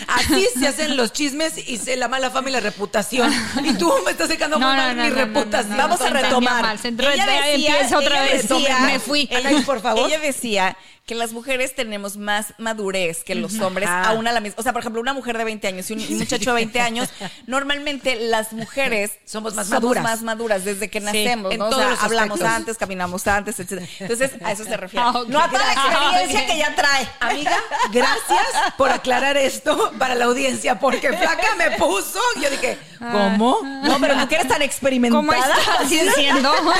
[0.08, 3.32] Así se hacen los chismes y se la mala fama y la reputación.
[3.64, 5.76] Y tú me estás sacando No, muy no, mal no, mi reputación.
[5.76, 6.62] Vamos a retomar.
[6.62, 8.48] mal, se Ella decía- empieza otra ella vez.
[8.48, 9.28] decía- me fui.
[9.34, 10.06] Anaís, por favor.
[10.08, 14.08] Ella decía que las mujeres tenemos más madurez que los hombres, Ajá.
[14.08, 14.56] aún a la misma.
[14.58, 16.80] O sea, por ejemplo, una mujer de 20 años y un, un muchacho de 20
[16.80, 17.10] años,
[17.46, 20.02] normalmente las mujeres Somos más maduras.
[20.02, 21.68] más maduras desde que nacemos, en ¿no?
[21.68, 23.86] O sea, hablamos antes, caminamos antes, etc.
[24.00, 25.04] Entonces, a eso se refiere.
[25.14, 25.22] Ah.
[25.28, 27.06] No a toda la Ah, experiencia que ya trae.
[27.20, 27.56] Amiga,
[27.92, 28.46] gracias
[28.78, 32.18] por aclarar esto para la audiencia, porque flaca me puso.
[32.36, 33.58] y Yo dije, ¿cómo?
[33.82, 35.54] No, pero tú que eres tan ¿Cómo experimentada.
[35.58, 36.50] estás diciendo?
[36.62, 36.78] güey?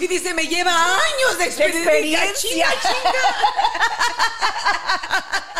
[0.00, 2.24] Y dice, me lleva años de experiencia.
[2.24, 2.68] experiencia.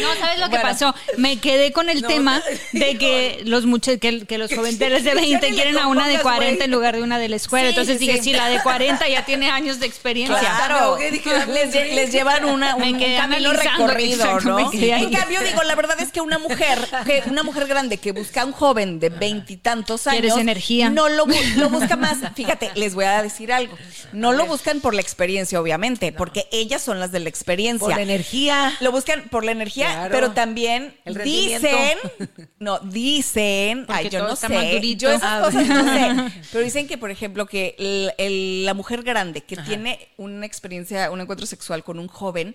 [0.00, 0.62] No, ¿sabes lo que Bueno.
[0.62, 0.94] pasó?
[1.16, 4.88] Me quedé con el No, tema de que los muchachos, que, que los jovenes de
[5.02, 6.64] Ya 20 ni le quieren a una de compongas, 40 güey.
[6.64, 7.64] en lugar de una de la escuela.
[7.68, 8.24] Sí, Entonces sí, dije, sí.
[8.24, 10.38] sí, la de 40 ya tiene años de experiencia.
[10.38, 10.96] Claro.
[11.10, 14.70] Dije, les, les llevan una, un, Me un quedé camino recorrido, ¿no?
[14.72, 18.42] En cambio, digo, la verdad es que una mujer, que una mujer grande que busca
[18.42, 20.90] a un joven de veintitantos años, Quieres energía.
[20.90, 22.18] no lo, lo busca más.
[22.34, 23.76] Fíjate, les voy a decir algo.
[24.12, 27.86] No lo buscan por la experiencia, obviamente, porque ellas son las de la experiencia.
[27.86, 28.76] Por la energía.
[28.80, 30.12] Lo buscan por la energía, Claro.
[30.12, 31.98] pero también El dicen,
[32.58, 36.64] no, dicen, Porque ay, yo todo no sé, yo esas Ah, cosas no sé, pero
[36.64, 41.20] dicen que, por ejemplo, que el- el- la mujer grande que tiene una experiencia, un
[41.20, 42.54] encuentro sexual con un joven,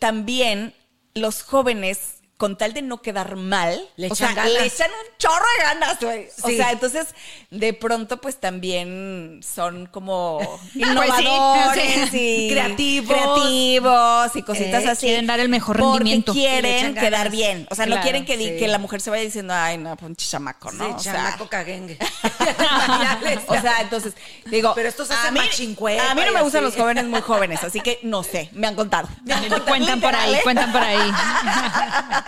[0.00, 0.74] también
[1.14, 4.52] los jóvenes con tal de no quedar mal, Le o echan sea, ganas.
[4.54, 6.28] le echan un chorro de ganas, güey.
[6.42, 7.08] O sea, entonces,
[7.50, 10.38] de pronto, pues también son como
[10.72, 13.14] Pues sí, innovadores y Creativos.
[13.14, 15.06] creativos y cositas Eh, así.
[15.06, 16.32] quieren dar el mejor rendimiento.
[16.32, 17.66] Quieren quedar bien.
[17.70, 18.56] O sea, no quieren que, di- sí.
[18.58, 20.86] que la mujer se vaya diciendo, ay, no, pues un chamaco, ¿no?
[20.86, 21.98] Sí, o, sea, chamaco caguengue.
[23.48, 24.14] o sea, entonces,
[24.46, 24.72] digo.
[24.74, 27.62] Pero estos hacen a mí, machincuepa a mí no me gustan los jóvenes muy jóvenes,
[27.64, 29.08] así que no sé, me han contado.
[29.66, 31.12] Cuentan por ahí, cuentan por ahí.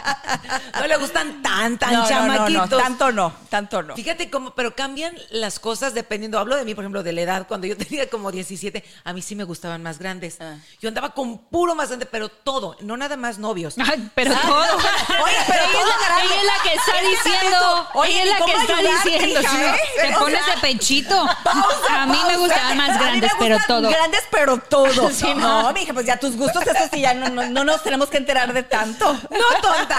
[0.79, 2.71] No le gustan tan, tan No, no, no, chamaquitos.
[2.71, 3.95] no, tanto no, tanto no.
[3.95, 6.38] Fíjate cómo, pero cambian las cosas dependiendo.
[6.38, 7.47] Hablo de mí, por ejemplo, de la edad.
[7.47, 10.38] Cuando yo tenía como 17, a mí sí me gustaban más grandes.
[10.41, 10.57] Ah.
[10.81, 13.75] Yo andaba con puro más grande, pero todo, no nada más novios.
[13.79, 14.62] Ay, pero todo.
[14.62, 16.25] Oye, pero ella, todo es la, grande.
[16.25, 17.88] ella es la que está diciendo.
[17.95, 19.41] oye, es ¿y la que está ayudarte, diciendo.
[19.41, 19.81] hija, eh?
[20.01, 21.27] Te pones de pechito.
[21.45, 23.91] Pausa, a mí me gustaban más grandes, pero todo.
[23.91, 25.11] Grandes, pero todo.
[25.23, 25.73] Sí, no, no.
[25.73, 28.53] mija, pues ya tus gustos, eso sí, ya no, no, no nos tenemos que enterar
[28.53, 29.12] de tanto.
[29.12, 29.92] No, tonta,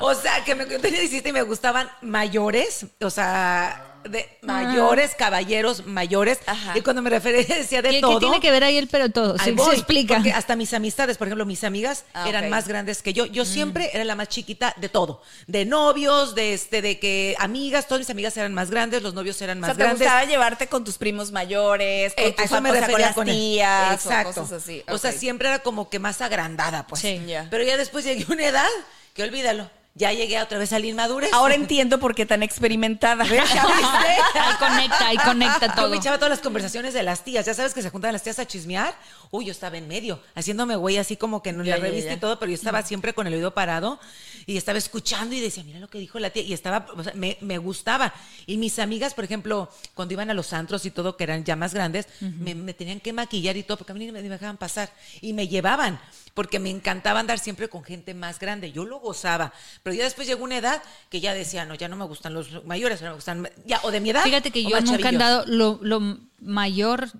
[0.00, 5.84] O sea, que me, tenía 17 y me gustaban mayores, o sea, de mayores, caballeros
[5.84, 6.38] mayores.
[6.46, 6.72] Ajá.
[6.74, 8.18] Y cuando me refería decía de ¿Qué, qué todo.
[8.18, 9.36] tiene que ver ahí el pero todo?
[9.38, 10.14] Sí, voy, se explica.
[10.14, 12.46] Porque hasta mis amistades, por ejemplo, mis amigas Ah, eran.
[12.46, 12.50] Mm.
[12.50, 13.26] más grandes que yo.
[13.26, 15.20] Yo siempre era la más chiquita de todo.
[15.46, 19.40] De novios, de este, de que amigas, todas mis amigas eran más grandes, los novios
[19.42, 20.00] eran O más sea, te grandes.
[20.00, 23.26] gustaba llevarte con tus primos mayores, con Eh, tus me papás, o sea, refería con
[23.26, 24.30] las tías Exacto.
[24.30, 24.82] o cosas así.
[24.88, 27.02] O sea, siempre era como que más agrandada, pues.
[27.02, 27.20] Sí.
[27.26, 27.46] Ya.
[27.50, 28.68] Pero ya después llegué a una edad
[29.14, 29.70] que olvídalo.
[29.96, 31.32] Ya llegué otra vez a la inmadurez.
[31.32, 33.24] Ahora entiendo por qué tan experimentada.
[33.24, 33.58] ¿Ya viste?
[34.38, 35.88] Ahí conecta, ahí conecta Yo todo.
[35.90, 37.44] me echaba todas las conversaciones de las tías.
[37.44, 38.94] Ya sabes que se juntan las tías a chismear.
[39.32, 42.16] Uy, yo estaba en medio, haciéndome güey así como que en Ya, la revista ya.
[42.16, 43.98] y todo, pero yo estaba siempre con el oído parado
[44.46, 46.42] y estaba escuchando y decía, mira lo que dijo la tía.
[46.44, 48.14] Y estaba, o sea, me, me gustaba.
[48.46, 51.56] Y mis amigas, por ejemplo, cuando iban a los antros y todo, que eran ya
[51.56, 54.34] más grandes, me, me tenían que maquillar y todo, porque a mí me, ni me
[54.36, 54.90] dejaban pasar.
[55.20, 56.00] Y me llevaban,
[56.34, 58.72] porque me encantaba andar siempre con gente más grande.
[58.72, 59.52] Yo lo gozaba.
[59.82, 62.64] Pero ya después llegó una edad que ya decía, no, ya no me gustan los
[62.64, 64.22] mayores, no me gustan, ya, o de mi edad.
[64.24, 67.10] Fíjate que yo más nunca he andado, lo, lo mayor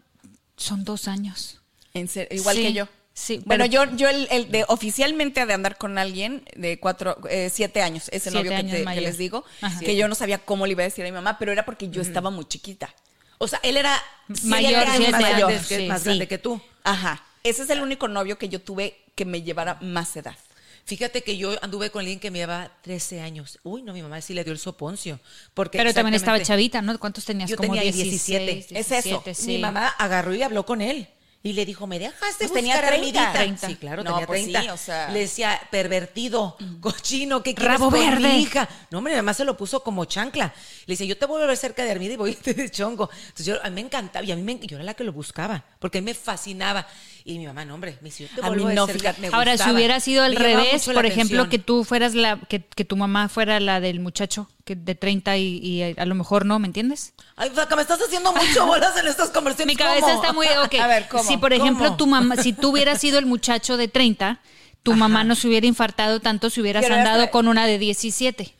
[0.56, 1.60] son dos años.
[1.94, 2.88] En serio, igual Sí, que yo.
[3.14, 7.50] sí, Bueno, yo, yo el, el de oficialmente de andar con alguien de cuatro, eh,
[7.52, 9.02] siete años, ese Siete novio que, años te- que mayor.
[9.02, 9.80] les digo, Ajá.
[9.80, 11.88] que yo no sabía cómo le iba a decir a mi mamá, pero era porque
[11.88, 12.94] yo estaba muy chiquita.
[13.38, 14.00] O sea, él era
[14.44, 16.04] Mayor, siete más, años, que, sí, más sí.
[16.10, 16.60] grande que tú.
[16.84, 17.24] Ajá.
[17.42, 20.36] Ese es el único novio que yo tuve que me llevara más edad.
[20.84, 23.58] Fíjate que yo anduve con alguien que me llevaba 13 años.
[23.62, 25.20] Uy, no, mi mamá sí le dio el soponcio.
[25.54, 26.98] Porque Pero también estaba chavita, ¿no?
[26.98, 27.48] ¿Cuántos tenías?
[27.48, 28.78] Yo Como tenía 16, 17.
[28.80, 29.08] Es eso.
[29.22, 29.46] 17, sí.
[29.48, 31.08] Mi mamá agarró y habló con él.
[31.42, 33.20] Y le dijo, ¿me dejaste Pues tenía buscar 30.
[33.22, 33.32] Armidita?
[33.32, 33.66] 30.
[33.68, 34.62] Sí, claro, No, tenía pues 30.
[34.62, 35.10] sí, o sea.
[35.10, 38.28] Le decía, pervertido, cochino, ¿qué quieres Rabo con verde.
[38.28, 38.68] mi hija?
[38.90, 40.52] No, hombre, mi mamá se lo puso como chancla.
[40.84, 42.70] Le decía, yo te voy a ver cerca de Armida y voy a irte de
[42.70, 43.08] chongo.
[43.12, 45.12] Entonces yo, a mí me encantaba y a mí me, yo era la que lo
[45.14, 46.86] buscaba porque a mí me fascinaba.
[47.24, 48.10] Y mi mamá, no, hombre, me
[48.42, 49.20] vuelvo a ver no, cerca, fíjate.
[49.20, 51.48] me Ahora, si hubiera sido al Me revés, por ejemplo, atención.
[51.48, 55.36] que tú fueras la, que, que tu mamá fuera la del muchacho que de 30
[55.36, 57.14] y, y a lo mejor no, ¿me entiendes?
[57.36, 59.74] Ay, Faca, me estás haciendo mucho bolas en estas conversaciones.
[59.74, 60.22] Mi cabeza ¿Cómo?
[60.22, 60.74] está muy, ok.
[60.80, 61.24] A ver, ¿cómo?
[61.24, 61.96] Si por ejemplo ¿Cómo?
[61.96, 64.40] tu mamá, si tú hubieras sido el muchacho de 30,
[64.82, 68.54] tu mamá no se hubiera infartado tanto si hubieras andado con una de 17.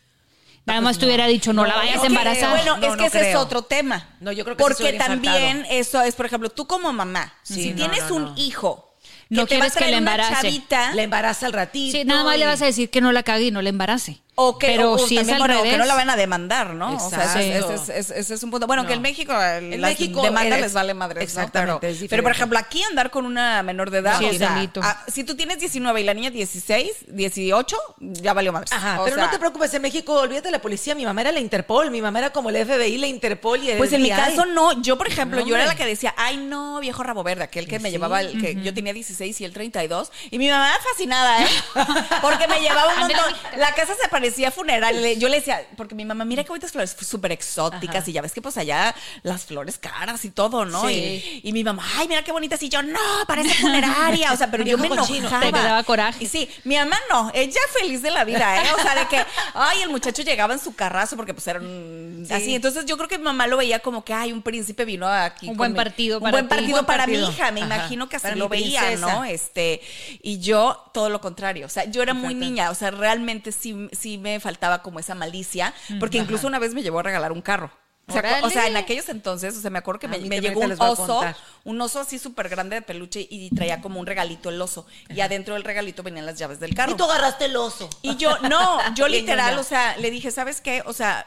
[0.71, 2.51] Nada más te hubiera dicho, no, la vayas a embarazar.
[2.51, 4.09] bueno, No, es que ese es otro tema.
[4.21, 8.11] No, yo creo que Porque también eso es, por ejemplo, tú como mamá, si tienes
[8.11, 8.35] un no.
[8.37, 8.87] hijo
[9.29, 10.35] que No te va a quieres que traer la una embarace.
[10.43, 11.97] chavita, La embaraza al ratito.
[11.99, 14.21] Sí, nada más le vas a decir que no la cague y no la embarace.
[14.43, 15.73] O que, Pero o si es también, al bueno, revés.
[15.73, 16.97] que no la van a demandar, ¿no?
[16.97, 18.67] O sea, ese, es, ese- ese es un punto.
[18.67, 18.89] Bueno, No.
[18.89, 21.23] que en México el- En las México demandas eres- les vale madre.
[21.23, 25.05] Exactamente, Pero, por ejemplo, aquí andar con una menor de edad, Sí, o sea, ah,
[25.09, 28.69] si tú tienes 19 y la niña 16, 18, ya valió madre.
[28.71, 30.95] Ajá, O pero sea, no te preocupes, en México, olvídate de la policía.
[30.95, 33.77] Mi mamá era la Interpol, mi mamá era como el FBI, la Interpol y el
[33.79, 36.39] Pues en mi caso no, yo por ejemplo, No, yo era la que decía, ay
[36.39, 39.53] no, viejo rabo verde, aquel que me llevaba, el, que yo tenía 16 y él
[39.53, 41.47] 32, y mi mamá fascinada, ¿eh?
[42.23, 45.95] Porque me llevaba un montón, la casa se parecía funeral, le- yo le decía, porque
[45.95, 49.45] mi mamá, mira qué bonitas flores, súper exóticas, y ya ves que pues allá las
[49.45, 50.87] flores caras y todo, ¿no?
[50.89, 51.41] Sí.
[51.43, 54.51] Y, y mi mamá, ay, mira qué bonitas, y yo, no, parece funeraria, o sea,
[54.51, 55.41] pero yo me enojaba.
[55.41, 56.25] Te daba coraje.
[56.25, 58.69] Y sí, mi mamá no, ella feliz de la vida, ¿eh?
[58.77, 62.25] O sea, de que, ay, el muchacho llegaba en su carrazo porque pues era un-
[62.27, 62.35] Sí.
[62.35, 62.55] así.
[62.55, 65.49] Entonces yo creo que mi mamá lo veía como que, ay, un príncipe vino aquí.
[65.49, 66.49] Un buen mi- partido Un para buen ti.
[66.49, 67.29] partido Buen para partido.
[67.29, 67.75] mi hija, me Ajá.
[67.77, 68.97] imagino que así Para lo veía.
[68.97, 69.25] ¿no?
[69.25, 69.81] Este,
[70.23, 71.67] y yo todo lo contrario.
[71.67, 75.15] O sea, yo era muy niña, o sea, realmente sí, sí me faltaba como esa
[75.15, 77.71] malicia, porque incluso una vez me llevó a regalar un carro.
[78.11, 78.47] O sea, Órale.
[78.47, 80.73] o sea, en aquellos entonces, o sea, me acuerdo que A me, me llegó un
[80.73, 81.23] oso,
[81.65, 84.87] un oso así súper grande de peluche y traía como un regalito el oso.
[85.09, 86.93] Y adentro del regalito venían las llaves del carro.
[86.93, 87.89] Y tú agarraste el oso.
[88.03, 90.83] Y yo, no, yo literal, o sea, le dije, ¿sabes qué?
[90.87, 91.25] O sea,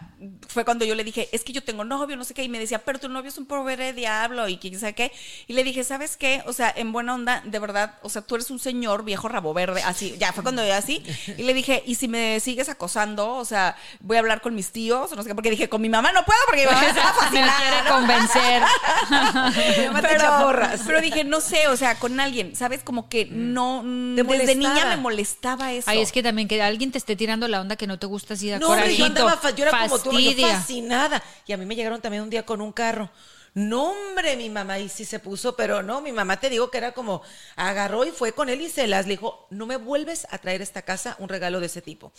[0.47, 2.59] fue cuando yo le dije, es que yo tengo novio, no sé qué, y me
[2.59, 5.11] decía, pero tu novio es un pobre diablo y quién sabe qué.
[5.47, 6.43] Y le dije, ¿sabes qué?
[6.45, 9.53] O sea, en buena onda, de verdad, o sea, tú eres un señor viejo rabo
[9.53, 11.03] verde, así, ya fue cuando yo así.
[11.37, 14.71] Y le dije, y si me sigues acosando, o sea, voy a hablar con mis
[14.71, 16.72] tíos, o no sé qué, porque dije, con mi mamá no puedo, porque mi
[17.31, 18.63] Me quiere convencer.
[20.43, 20.81] Porras.
[20.85, 22.83] pero dije, no sé, o sea, con alguien, ¿sabes?
[22.83, 25.89] Como que no, desde niña me molestaba eso.
[25.89, 28.33] Ay, es que también que alguien te esté tirando la onda que no te gusta
[28.35, 29.27] así da No, hombre, yo corajito.
[29.27, 31.21] andaba, yo era como tú, yo fascinada.
[31.45, 33.09] Y a mí me llegaron también un día con un carro.
[33.55, 36.79] No, hombre, mi mamá y sí se puso, pero no, mi mamá te digo que
[36.79, 37.21] era como,
[37.55, 40.61] agarró y fue con él y se las le dijo, no me vuelves a traer
[40.61, 42.11] a esta casa un regalo de ese tipo.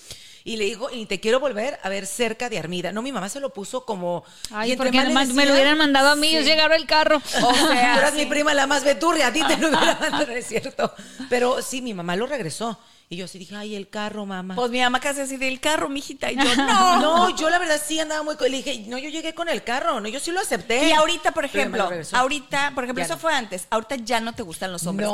[0.44, 2.92] Y le dijo, y te quiero volver a ver cerca de Armida.
[2.92, 4.24] No, mi mamá se lo puso como...
[4.50, 6.34] y Ay, entre porque más le me lo hubieran mandado a mí, sí.
[6.34, 7.20] yo llegaron el carro.
[7.44, 8.18] O sea, Tú eras sí.
[8.18, 10.94] mi prima la más veturria, a ti te lo hubiera mandado, no es cierto.
[11.28, 12.78] Pero sí, mi mamá lo regresó.
[13.10, 14.54] Y yo sí dije, ay, el carro, mamá.
[14.56, 16.32] Pues mi mamá casi así del carro, mijita.
[16.32, 17.00] Y yo, no.
[17.00, 18.34] No, yo la verdad sí andaba muy...
[18.40, 20.88] Le dije, no, yo llegué con el carro, no, yo sí lo acepté.
[20.88, 23.20] Y ahorita, por ejemplo, ahorita, por ejemplo, Ya eso no.
[23.20, 23.66] fue antes.
[23.70, 25.08] Ahorita ya no te gustan los hombres.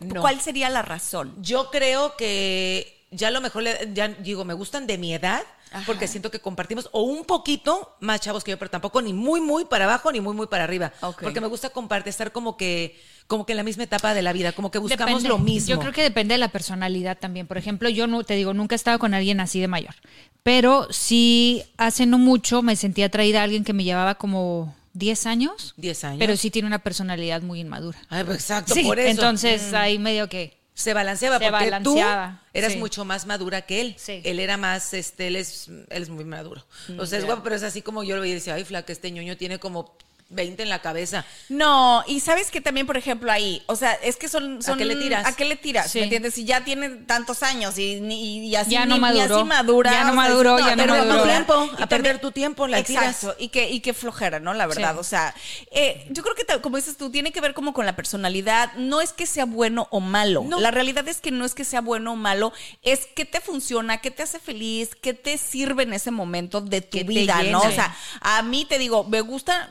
[0.00, 0.20] No.
[0.20, 1.34] ¿Cuál sería la razón?
[1.42, 5.42] Yo creo que ya a lo mejor, le- ya digo, me gustan de mi edad,
[5.86, 9.40] porque siento que compartimos, o un poquito más chavos que yo, pero tampoco ni muy,
[9.40, 10.92] muy para abajo, ni muy, muy para arriba.
[11.20, 14.32] Porque me gusta compartir, estar como que, como que en la misma etapa de la
[14.32, 15.28] vida, como que buscamos Depende.
[15.28, 15.70] lo mismo.
[15.70, 17.46] Yo creo que depende de la personalidad también.
[17.46, 19.94] Por ejemplo, yo no te digo, nunca he estado con alguien así de mayor.
[20.42, 25.26] Pero sí, hace no mucho me sentí atraída a alguien que me llevaba como 10
[25.26, 25.74] años.
[25.76, 26.18] 10 años.
[26.18, 27.98] Pero sí tiene una personalidad muy inmadura.
[28.10, 29.10] Ay, pues exacto, Sí, por eso.
[29.10, 30.62] entonces ahí medio que.
[30.74, 32.78] Se balanceaba Se porque balanceaba, tú eras sí.
[32.78, 33.94] mucho más madura que él.
[33.96, 34.20] Sí.
[34.24, 36.64] Él era más, este, él es, él es muy maduro.
[36.98, 38.92] O sea, es guapo, pero es así como yo lo veía y decía, ay, flaca,
[38.92, 39.96] este ñoño tiene como
[40.30, 41.24] 20 en la cabeza.
[41.48, 44.62] No, y sabes que también, por ejemplo, ahí, o sea, es que son.
[44.62, 45.26] son qué le tiras?
[45.26, 45.90] ¿A qué le tiras?
[45.90, 45.98] Sí.
[45.98, 46.34] ¿Me entiendes?
[46.34, 49.36] Si ya tiene tantos años y, así, Ya no ni- maduró.
[49.36, 49.90] así madura.
[49.92, 51.22] Ya no sea, maduró, dices, ya no Pero maduró.
[51.22, 53.04] tu tiempo, a perder tu tiempo, la tiras.
[53.22, 54.54] Exacto, y que, y que flojera, ¿no?
[54.54, 54.98] La verdad, Sí.
[55.00, 55.34] o sea,
[55.70, 59.00] eh, yo creo que como dices tú, tiene que ver como con la personalidad, no
[59.00, 60.60] es que sea bueno o malo, No.
[60.60, 63.98] la realidad es que no es que sea bueno o malo, es que te funciona,
[63.98, 67.60] que te hace feliz, que te sirve en ese momento de tu Que vida, ¿no?
[67.60, 69.70] O sea, a mí te digo, me gusta,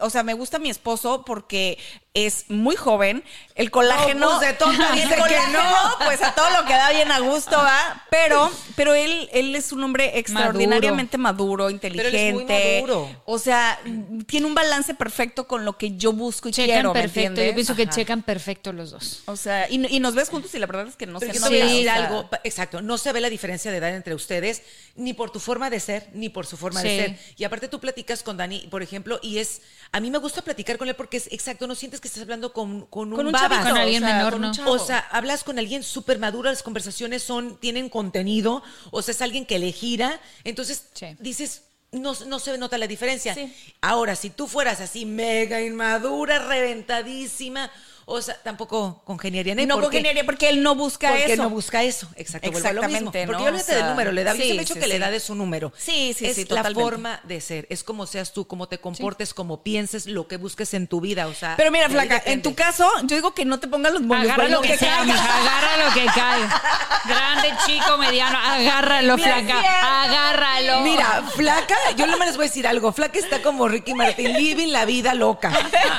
[0.00, 1.78] o sea, me gusta mi esposo porque
[2.14, 3.24] es muy joven,
[3.56, 5.98] el colágeno, No, pues, de tonta dice que no.
[6.04, 8.04] pues a todo lo que da bien a gusto, ¿va?
[8.08, 12.74] Pero, pero él, él es un hombre extraordinariamente maduro, él es muy inteligente.
[12.82, 13.10] maduro.
[13.24, 13.80] O sea,
[14.26, 17.42] tiene un balance perfecto con lo que yo busco y Checan quiero, ¿me perfecto.
[17.42, 19.22] Yo pienso que checan perfecto los dos.
[19.26, 21.38] O sea, y, y nos ves juntos y la verdad es que no Pero se
[21.40, 24.62] o sea, algo, exacto, no se ve la diferencia de edad entre ustedes,
[24.94, 26.96] ni por tu forma de ser, ni por su forma de Sí.
[26.96, 27.18] ser.
[27.36, 30.78] Y aparte tú platicas con Dani, por ejemplo, y es, a mí me gusta platicar
[30.78, 33.32] con él porque es exacto, no sientes que estás hablando con, con un, Con un
[33.32, 34.52] chavito, Con alguien o sea, menor, ¿no?
[34.52, 34.72] chavo.
[34.72, 39.22] O sea, hablas con alguien súper maduro, las conversaciones son, tienen contenido, o sea, es
[39.22, 41.16] alguien que le gira, entonces Sí.
[41.18, 41.62] dices,
[41.92, 43.32] no, no se nota la diferencia.
[43.34, 43.50] Sí.
[43.80, 47.70] Ahora, si tú fueras así mega inmadura, reventadísima,
[48.06, 49.68] o sea, tampoco congeniaría en él.
[49.68, 51.42] no porque- congeniaría porque él no busca porque eso.
[51.42, 52.48] no busca eso, exacto.
[52.48, 52.68] a lo mismo.
[53.10, 53.38] Exactamente, Porque ¿no?
[53.40, 54.94] yo olvídate O sea, del número, le da, sí, siempre he dicho sí, que la
[54.94, 55.00] sí.
[55.02, 55.72] edad es un número.
[55.76, 56.82] Sí, sí, es sí, la totalmente.
[56.82, 60.74] forma de ser, es como seas tú, cómo te comportes, cómo pienses, lo que busques
[60.74, 61.54] en tu vida, o sea.
[61.56, 64.24] Pero mira, de flaca, en tu caso, yo digo que no te pongas los moños.
[64.24, 65.04] Agarra lo que sea, caiga.
[65.12, 66.62] mija, agarra lo que caiga.
[67.06, 70.80] Grande, chico, mediano, agárralo, flaca, agárralo.
[70.82, 72.92] Mira, Flaca, yo no me les voy a decir algo.
[72.92, 75.52] Flaca está como Ricky Martin, living la vida loca.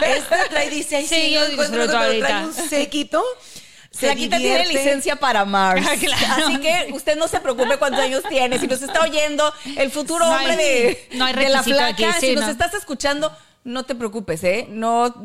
[0.05, 3.23] Esta trae, dice, ay, Sí, yo no trae un séquito.
[3.91, 5.85] se Flaquita tiene licencia para Mars.
[6.01, 6.47] Claro.
[6.47, 8.59] Así que usted no se preocupe cuántos años tiene.
[8.59, 12.09] Si nos está oyendo el futuro No hay- hombre de, no hay de la flaca,
[12.09, 12.51] aquí, sí, si nos no.
[12.51, 13.31] estás escuchando,
[13.63, 14.67] no te preocupes, ¿eh?
[14.69, 15.13] No.
[15.13, 15.21] tu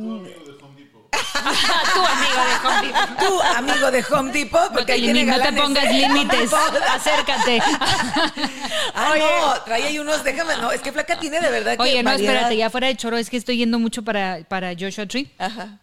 [2.06, 3.18] amigo de Home Depot.
[3.18, 6.50] Tú, amigo de Home Depot, porque ahí tiene no te pongas límites,
[6.94, 7.61] acércate.
[8.94, 12.02] Ah, no, trae ahí unos, déjame, no, es que Flaca tiene de verdad que Oye,
[12.02, 12.35] no, variedad.
[12.35, 15.30] espérate, ya fuera de choro, es que estoy yendo mucho para, para Joshua Tree.
[15.38, 15.78] Ajá.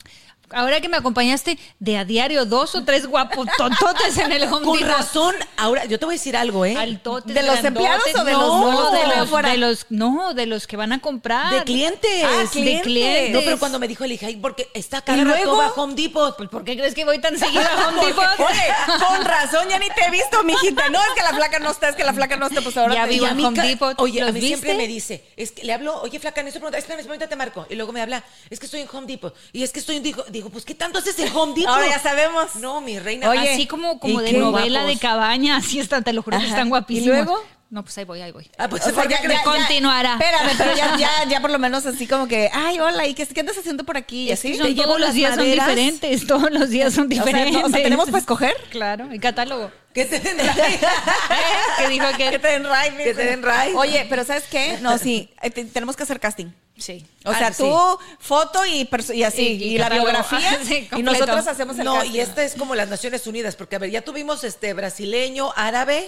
[0.52, 4.66] Ahora que me acompañaste de a diario, dos o tres guapos tontotes en el Home
[4.66, 4.98] Con Depot.
[4.98, 6.76] razón, ahora, yo te voy a decir algo, ¿eh?
[6.78, 9.50] Altotes, ¿De los empleados o de no, los nuevos de los, afuera?
[9.50, 11.54] de los no, de los que van a comprar.
[11.54, 12.24] De clientes.
[12.24, 13.32] Ah, de clientes.
[13.32, 15.96] No, pero cuando me dijo el hija, "Ay, porque está ¿Y cada rato a Home
[15.96, 16.38] Depot.
[16.38, 18.26] Pues, ¿por qué crees que voy tan seguido a Home Depot?
[18.40, 20.90] Oye, con razón, ya ni te he visto, mijita.
[20.90, 22.94] No, es que la flaca no está, es que la flaca no está, pues ahora
[22.94, 24.00] Ya te vivo en Home Depot.
[24.00, 26.80] Oye, a ¿Los mí siempre me dice, es que le hablo, oye, flaca, necesito preguntar,
[26.80, 27.66] espérame, espérame, te marco.
[27.70, 29.36] Y luego me habla, es que estoy en Home Depot.
[29.52, 30.04] Y es que estoy en,
[30.38, 31.70] digo, pues, ¿qué tanto haces en Home Depot?
[31.70, 32.56] Ahora ya sabemos.
[32.56, 33.30] No, mi reina.
[33.30, 36.46] Oye, así como, como ¿y de novela de cabaña, así están, te lo juro que
[36.48, 37.08] están ¿Y guapísimos.
[37.16, 37.38] luego?
[37.70, 38.50] No, pues ahí voy, ahí voy.
[38.58, 40.14] Ah, pues, O sea, ¿por qué ya, ya- Continuará.
[40.14, 43.26] Espérame, pero ya, ya, ya por lo menos así como que, ay, hola, ¿y qué,
[43.28, 44.30] qué andas haciendo por aquí?
[44.30, 44.58] Y Es que así.
[44.58, 45.66] son- Te llevo todos los días maderas.
[45.66, 47.54] son diferentes, todos los días son O sea, diferentes.
[47.62, 48.56] no, o sea, ¿tenemos para escoger?
[48.70, 49.70] Claro, el catálogo.
[49.94, 50.38] ¿Qué te den
[51.78, 52.30] ¿Qué dijo que?
[52.30, 53.04] Que te den ride.
[53.04, 53.74] Que te den ride.
[53.76, 54.78] Oye, pero ¿sabes qué?
[54.82, 56.48] No, sí, eh, te- tenemos que hacer casting.
[56.78, 57.06] Sí.
[57.26, 57.64] O Ah, sea, sí.
[57.64, 60.58] tú, foto y, y así, Y- y, y la biografía.
[60.64, 62.12] Sí, y nosotros hacemos el No, casting.
[62.14, 66.08] y esta es como las Naciones Unidas, porque a ver, ya tuvimos este brasileño, árabe,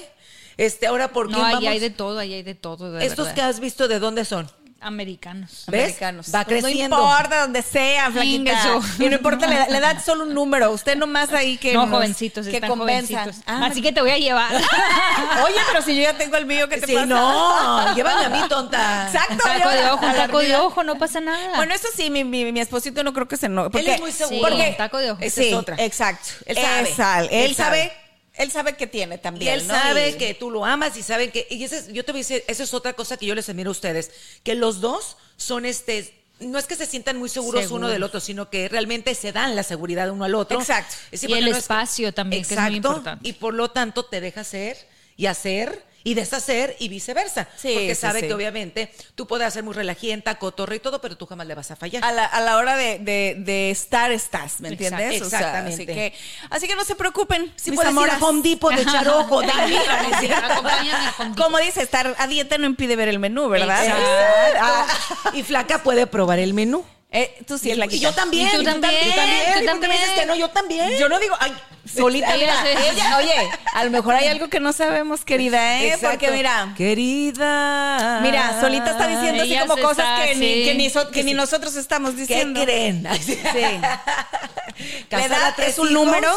[0.66, 1.70] este, ahora por quién No, ahí vamos?
[1.70, 2.92] hay de todo, ahí hay de todo.
[2.92, 3.36] De Estos verdad.
[3.36, 4.50] que has visto, ¿de dónde son?
[4.82, 5.66] Americanos.
[5.68, 5.82] ¿Ves?
[5.84, 6.28] Americanos.
[6.34, 6.96] Va Pues creciendo.
[6.98, 8.80] No importa donde sea, flaquita.
[9.00, 10.72] Y no importa la, la edad, solo un número.
[10.72, 13.38] Usted nomás ahí que no, nos- jovencitos, que están jovencitos.
[13.46, 14.50] Ah, Así que te voy a llevar.
[15.46, 17.06] Oye, pero si yo ya tengo el mío, ¿qué te Sí, pasa?
[17.08, 19.08] no, llévame a mí, tonta.
[19.08, 19.34] Exacto.
[19.34, 21.58] Un taco de ojo, un taco de ojo, no pasa nada.
[21.58, 23.70] Bueno, eso sí, mi, mi, mi esposito no creo que se no.
[23.70, 24.48] Porque, es muy seguro.
[24.50, 25.22] Porque, Sí, taco de ojo.
[25.22, 25.76] Esa sí, es otra.
[25.78, 26.30] exacto.
[26.46, 26.56] Él
[26.96, 27.28] sabe.
[27.32, 27.92] Él, Él sabe.
[28.40, 29.54] Él sabe que tiene Y también.
[29.54, 29.74] él ¿no?
[29.76, 31.46] sabe Y- que tú lo amas y sabe que.
[31.52, 33.48] Y ese es- yo te voy a decir, esa es otra cosa que yo les
[33.50, 34.10] admiro a ustedes.
[34.44, 36.16] Que los dos son este.
[36.40, 39.58] No es que se sientan muy seguros, uno del otro, sino que realmente se dan
[39.58, 40.58] la seguridad uno al otro.
[40.60, 40.96] Exacto.
[41.12, 42.88] Es Y porque el no es- espacio también, que es muy Exacto.
[42.90, 43.28] importante.
[43.30, 44.78] Y por lo tanto te deja ser
[45.18, 47.48] y hacer y deshacer y viceversa.
[47.58, 48.28] Sí, porque sí, sabe sí.
[48.28, 51.72] que obviamente tú puedes ser muy relajienta, cotorra y todo, pero tú jamás le vas
[51.72, 52.04] a fallar.
[52.04, 55.22] A la, a la hora de, de- de estar, estás, ¿me entiendes?
[55.22, 55.74] O sea, exactamente.
[55.74, 56.14] así, que,
[56.50, 57.52] así que no se preocupen.
[57.56, 58.18] Si puedes ir a.
[58.20, 59.04] Home Depot de Dani.
[59.04, 59.46] Depot.
[61.38, 63.86] Como dice, estar a dieta no impide ver el menú, ¿verdad?
[63.86, 64.60] Exacto.
[64.62, 64.88] Ah,
[65.34, 66.86] Y Flaca puede probar el menú.
[67.12, 68.02] Eh, tú sí, Y Flaquita.
[68.10, 68.48] yo también.
[68.48, 69.42] Y tú y tú también, Yo también.
[69.46, 69.92] tú ¿Y por qué me también.
[70.02, 70.36] dices que no?
[70.36, 70.98] Yo también.
[71.00, 71.54] Yo no digo, ay,
[71.92, 72.36] solita.
[72.36, 73.34] Ella oye,
[73.74, 75.88] a lo mejor hay algo que no sabemos, querida, ¿eh?
[75.88, 76.10] Exacto.
[76.10, 78.20] Porque mira, Querida.
[78.22, 80.64] mira, solita está diciendo así como cosas está, que, ni, sí.
[80.66, 82.64] que, ni, so- que ni nosotros estamos ¿Qué diciendo.
[82.64, 83.08] creen?
[83.22, 83.40] Sí.
[83.52, 84.04] La
[85.10, 86.06] Casada, edad tres es un hijos.
[86.06, 86.32] número.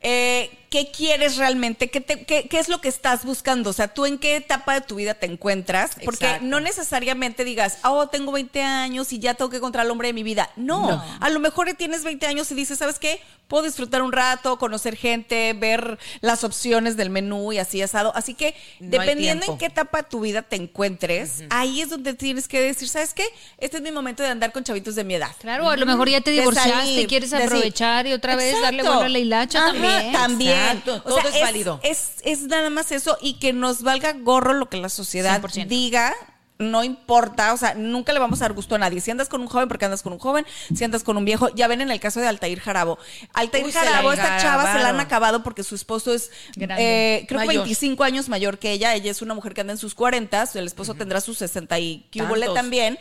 [0.00, 1.90] Eh, ¿Qué quieres realmente?
[1.90, 3.68] ¿Qué, te- qué- qué es lo que estás buscando?
[3.68, 5.90] O sea, ¿tú en qué etapa de tu vida te encuentras?
[6.02, 6.46] Porque Exacto.
[6.46, 10.14] no necesariamente digas, oh, tengo 20 años y ya tengo que encontrar al hombre de
[10.14, 10.48] mi vida.
[10.56, 11.04] No, No.
[11.20, 13.20] a lo mejor tienes 20 años y dices, ¿sabes qué?
[13.48, 18.10] Puedo disfrutar un rato, conocer gente, ver las opciones del menú y así asado.
[18.16, 22.14] Así que No dependiendo en qué etapa de tu vida te encuentres, ahí es donde
[22.14, 23.26] tienes que decir, ¿sabes qué?
[23.58, 25.32] Este es mi momento de andar con chavitos de mi edad.
[25.38, 29.02] Claro, a lo mejor ya te divorciaste, salir, quieres aprovechar y otra vez darle vuelo
[29.02, 30.12] a la hilacha Ajá, también.
[30.12, 30.61] También.
[30.70, 31.80] Exacto, todo es válido.
[31.82, 35.66] Es, es nada más eso y que nos valga gorro lo que la sociedad 100%.
[35.66, 36.14] diga.
[36.58, 39.00] No importa, o sea, nunca le vamos a dar gusto a nadie.
[39.00, 40.46] Si andas con un joven, porque andas con un joven.
[40.72, 42.98] Si andas con un viejo, ya ven en el caso de Altair Jarabo.
[43.32, 47.40] Altair Uy, Jarabo, esta chava se la han acabado porque su esposo es, eh, creo
[47.40, 47.64] que Mayor.
[47.64, 48.94] 25 años mayor que ella.
[48.94, 52.06] Ella es una mujer que anda en sus 40, el esposo tendrá sus 60 y
[52.12, 52.22] que
[52.54, 52.96] también.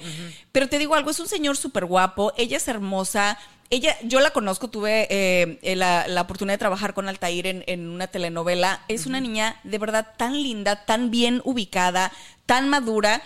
[0.51, 3.37] Pero te digo algo, es un señor súper guapo, ella es hermosa.
[3.73, 7.63] Ella, yo la conozco, tuve eh, eh, la, la oportunidad de trabajar con Altair en,
[7.67, 8.81] en una telenovela.
[8.89, 12.11] Es una niña de verdad tan linda, tan bien ubicada,
[12.45, 13.21] tan madura.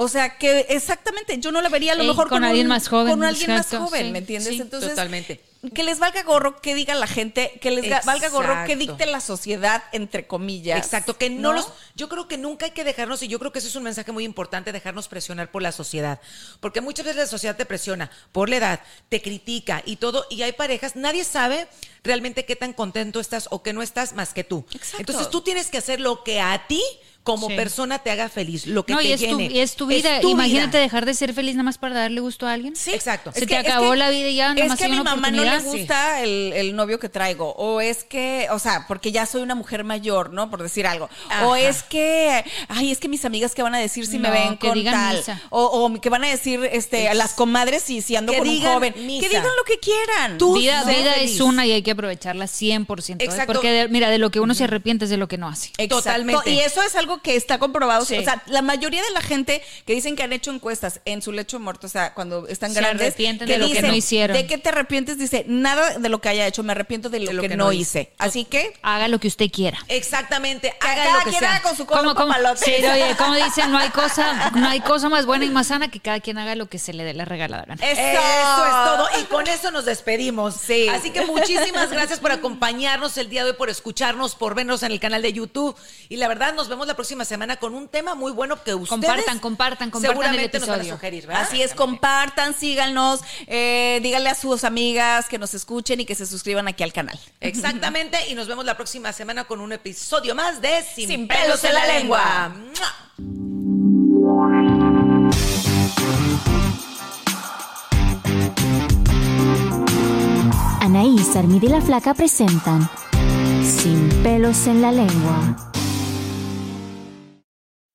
[0.00, 2.66] O sea que exactamente, yo no la vería a lo Ey, mejor con con, alguien
[2.66, 4.54] un- más joven, Con alguien exacto, más joven, sí, ¿me entiendes?
[4.54, 5.40] sí, Entonces, totalmente.
[5.74, 9.06] que les valga gorro que diga la gente, que les ga- valga gorro que dicte
[9.06, 10.78] la sociedad, entre comillas.
[10.78, 11.66] Exacto, que no, los.
[11.96, 14.12] Yo creo que nunca hay que dejarnos, y yo creo que eso es un mensaje
[14.12, 16.20] muy importante, dejarnos presionar por la sociedad.
[16.60, 20.42] Porque muchas veces la sociedad te presiona por la edad, te critica y todo, y
[20.42, 21.66] hay parejas, nadie sabe
[22.04, 24.64] realmente qué tan contento estás o qué no estás más que tú.
[24.72, 24.98] Exacto.
[25.00, 26.80] Entonces tú tienes que hacer lo que a ti
[27.28, 27.54] como Sí.
[27.56, 30.20] persona te haga feliz, lo que No, te y es, tu, y es tu vida.
[30.20, 30.80] tu Imagínate vida.
[30.80, 32.74] dejar de ser feliz nada más para darle gusto a alguien.
[32.76, 33.32] Sí, exacto.
[33.32, 35.44] Se te acabó la vida y ya, nada Es más que a mi mamá no
[35.44, 37.52] le gusta el, el novio que traigo.
[37.56, 40.50] O es que, o sea, porque ya soy una mujer mayor, ¿no?
[40.50, 41.08] Por decir algo.
[41.44, 44.56] O es que, ay, es que mis amigas que van a decir si me ven
[44.56, 45.22] con tal.
[45.50, 48.48] O, o que van a decir, este, a las comadres si, si ando Que con
[48.48, 48.94] un joven.
[49.06, 49.22] misa.
[49.22, 50.38] Que digan lo que quieran.
[50.38, 50.82] Tú Vida,
[51.16, 53.22] es una y hay que aprovecharla 100%.
[53.22, 53.24] ¿eh?
[53.24, 53.52] Exacto.
[53.52, 55.68] Porque, de- mira, de lo que uno se arrepiente es de lo que no hace.
[55.78, 55.96] Exacto.
[55.98, 56.50] Totalmente.
[56.50, 58.04] Y eso es algo que está comprobado.
[58.04, 58.16] Sí.
[58.18, 61.32] O sea, la mayoría de la gente que dicen que han hecho encuestas en su
[61.32, 64.36] lecho muerto, o sea, cuando están Se grandes, arrepienten de lo que no hicieron.
[64.36, 65.18] ¿De qué te arrepientes?
[65.18, 68.12] Dice, nada de lo que haya hecho, me arrepiento de lo, que, no hice.
[68.18, 69.78] Así que, Haga lo que usted quiera.
[69.88, 71.50] Exactamente, que haga cada lo que quien sea.
[71.56, 72.64] haga con su cola Como, como, papalote.
[72.64, 75.90] sí, oye, como dicen, no hay cosa, no hay cosa más buena y más sana
[75.90, 77.84] que cada quien haga lo que se le dé la regalada gana.
[77.84, 78.00] Eso.
[78.00, 79.08] Eso es todo.
[79.20, 80.54] Y con eso nos despedimos.
[80.54, 80.88] Sí.
[80.88, 84.92] Así que muchísimas gracias por acompañarnos el día de hoy, por escucharnos, por vernos en
[84.92, 85.76] el canal de YouTube.
[86.08, 88.88] Y la verdad, nos vemos la próxima semana con un tema muy bueno que ustedes
[88.88, 90.94] Compartan, compartan, compartan seguramente el nos van a episodio.
[90.96, 91.42] sugerir, ¿verdad?
[91.42, 96.26] Así es, compartan, síganos, eh, díganle a sus amigas que nos escuchen y que se
[96.26, 97.18] suscriban aquí al canal.
[97.40, 98.18] Exactamente.
[98.28, 101.74] Y nos vemos la próxima semana con un episodio más de Sin, Sin pelos en
[101.74, 102.52] la lengua.
[110.80, 112.88] Anaís, Armida y la Flaca presentan
[113.62, 115.56] Sin pelos en la lengua.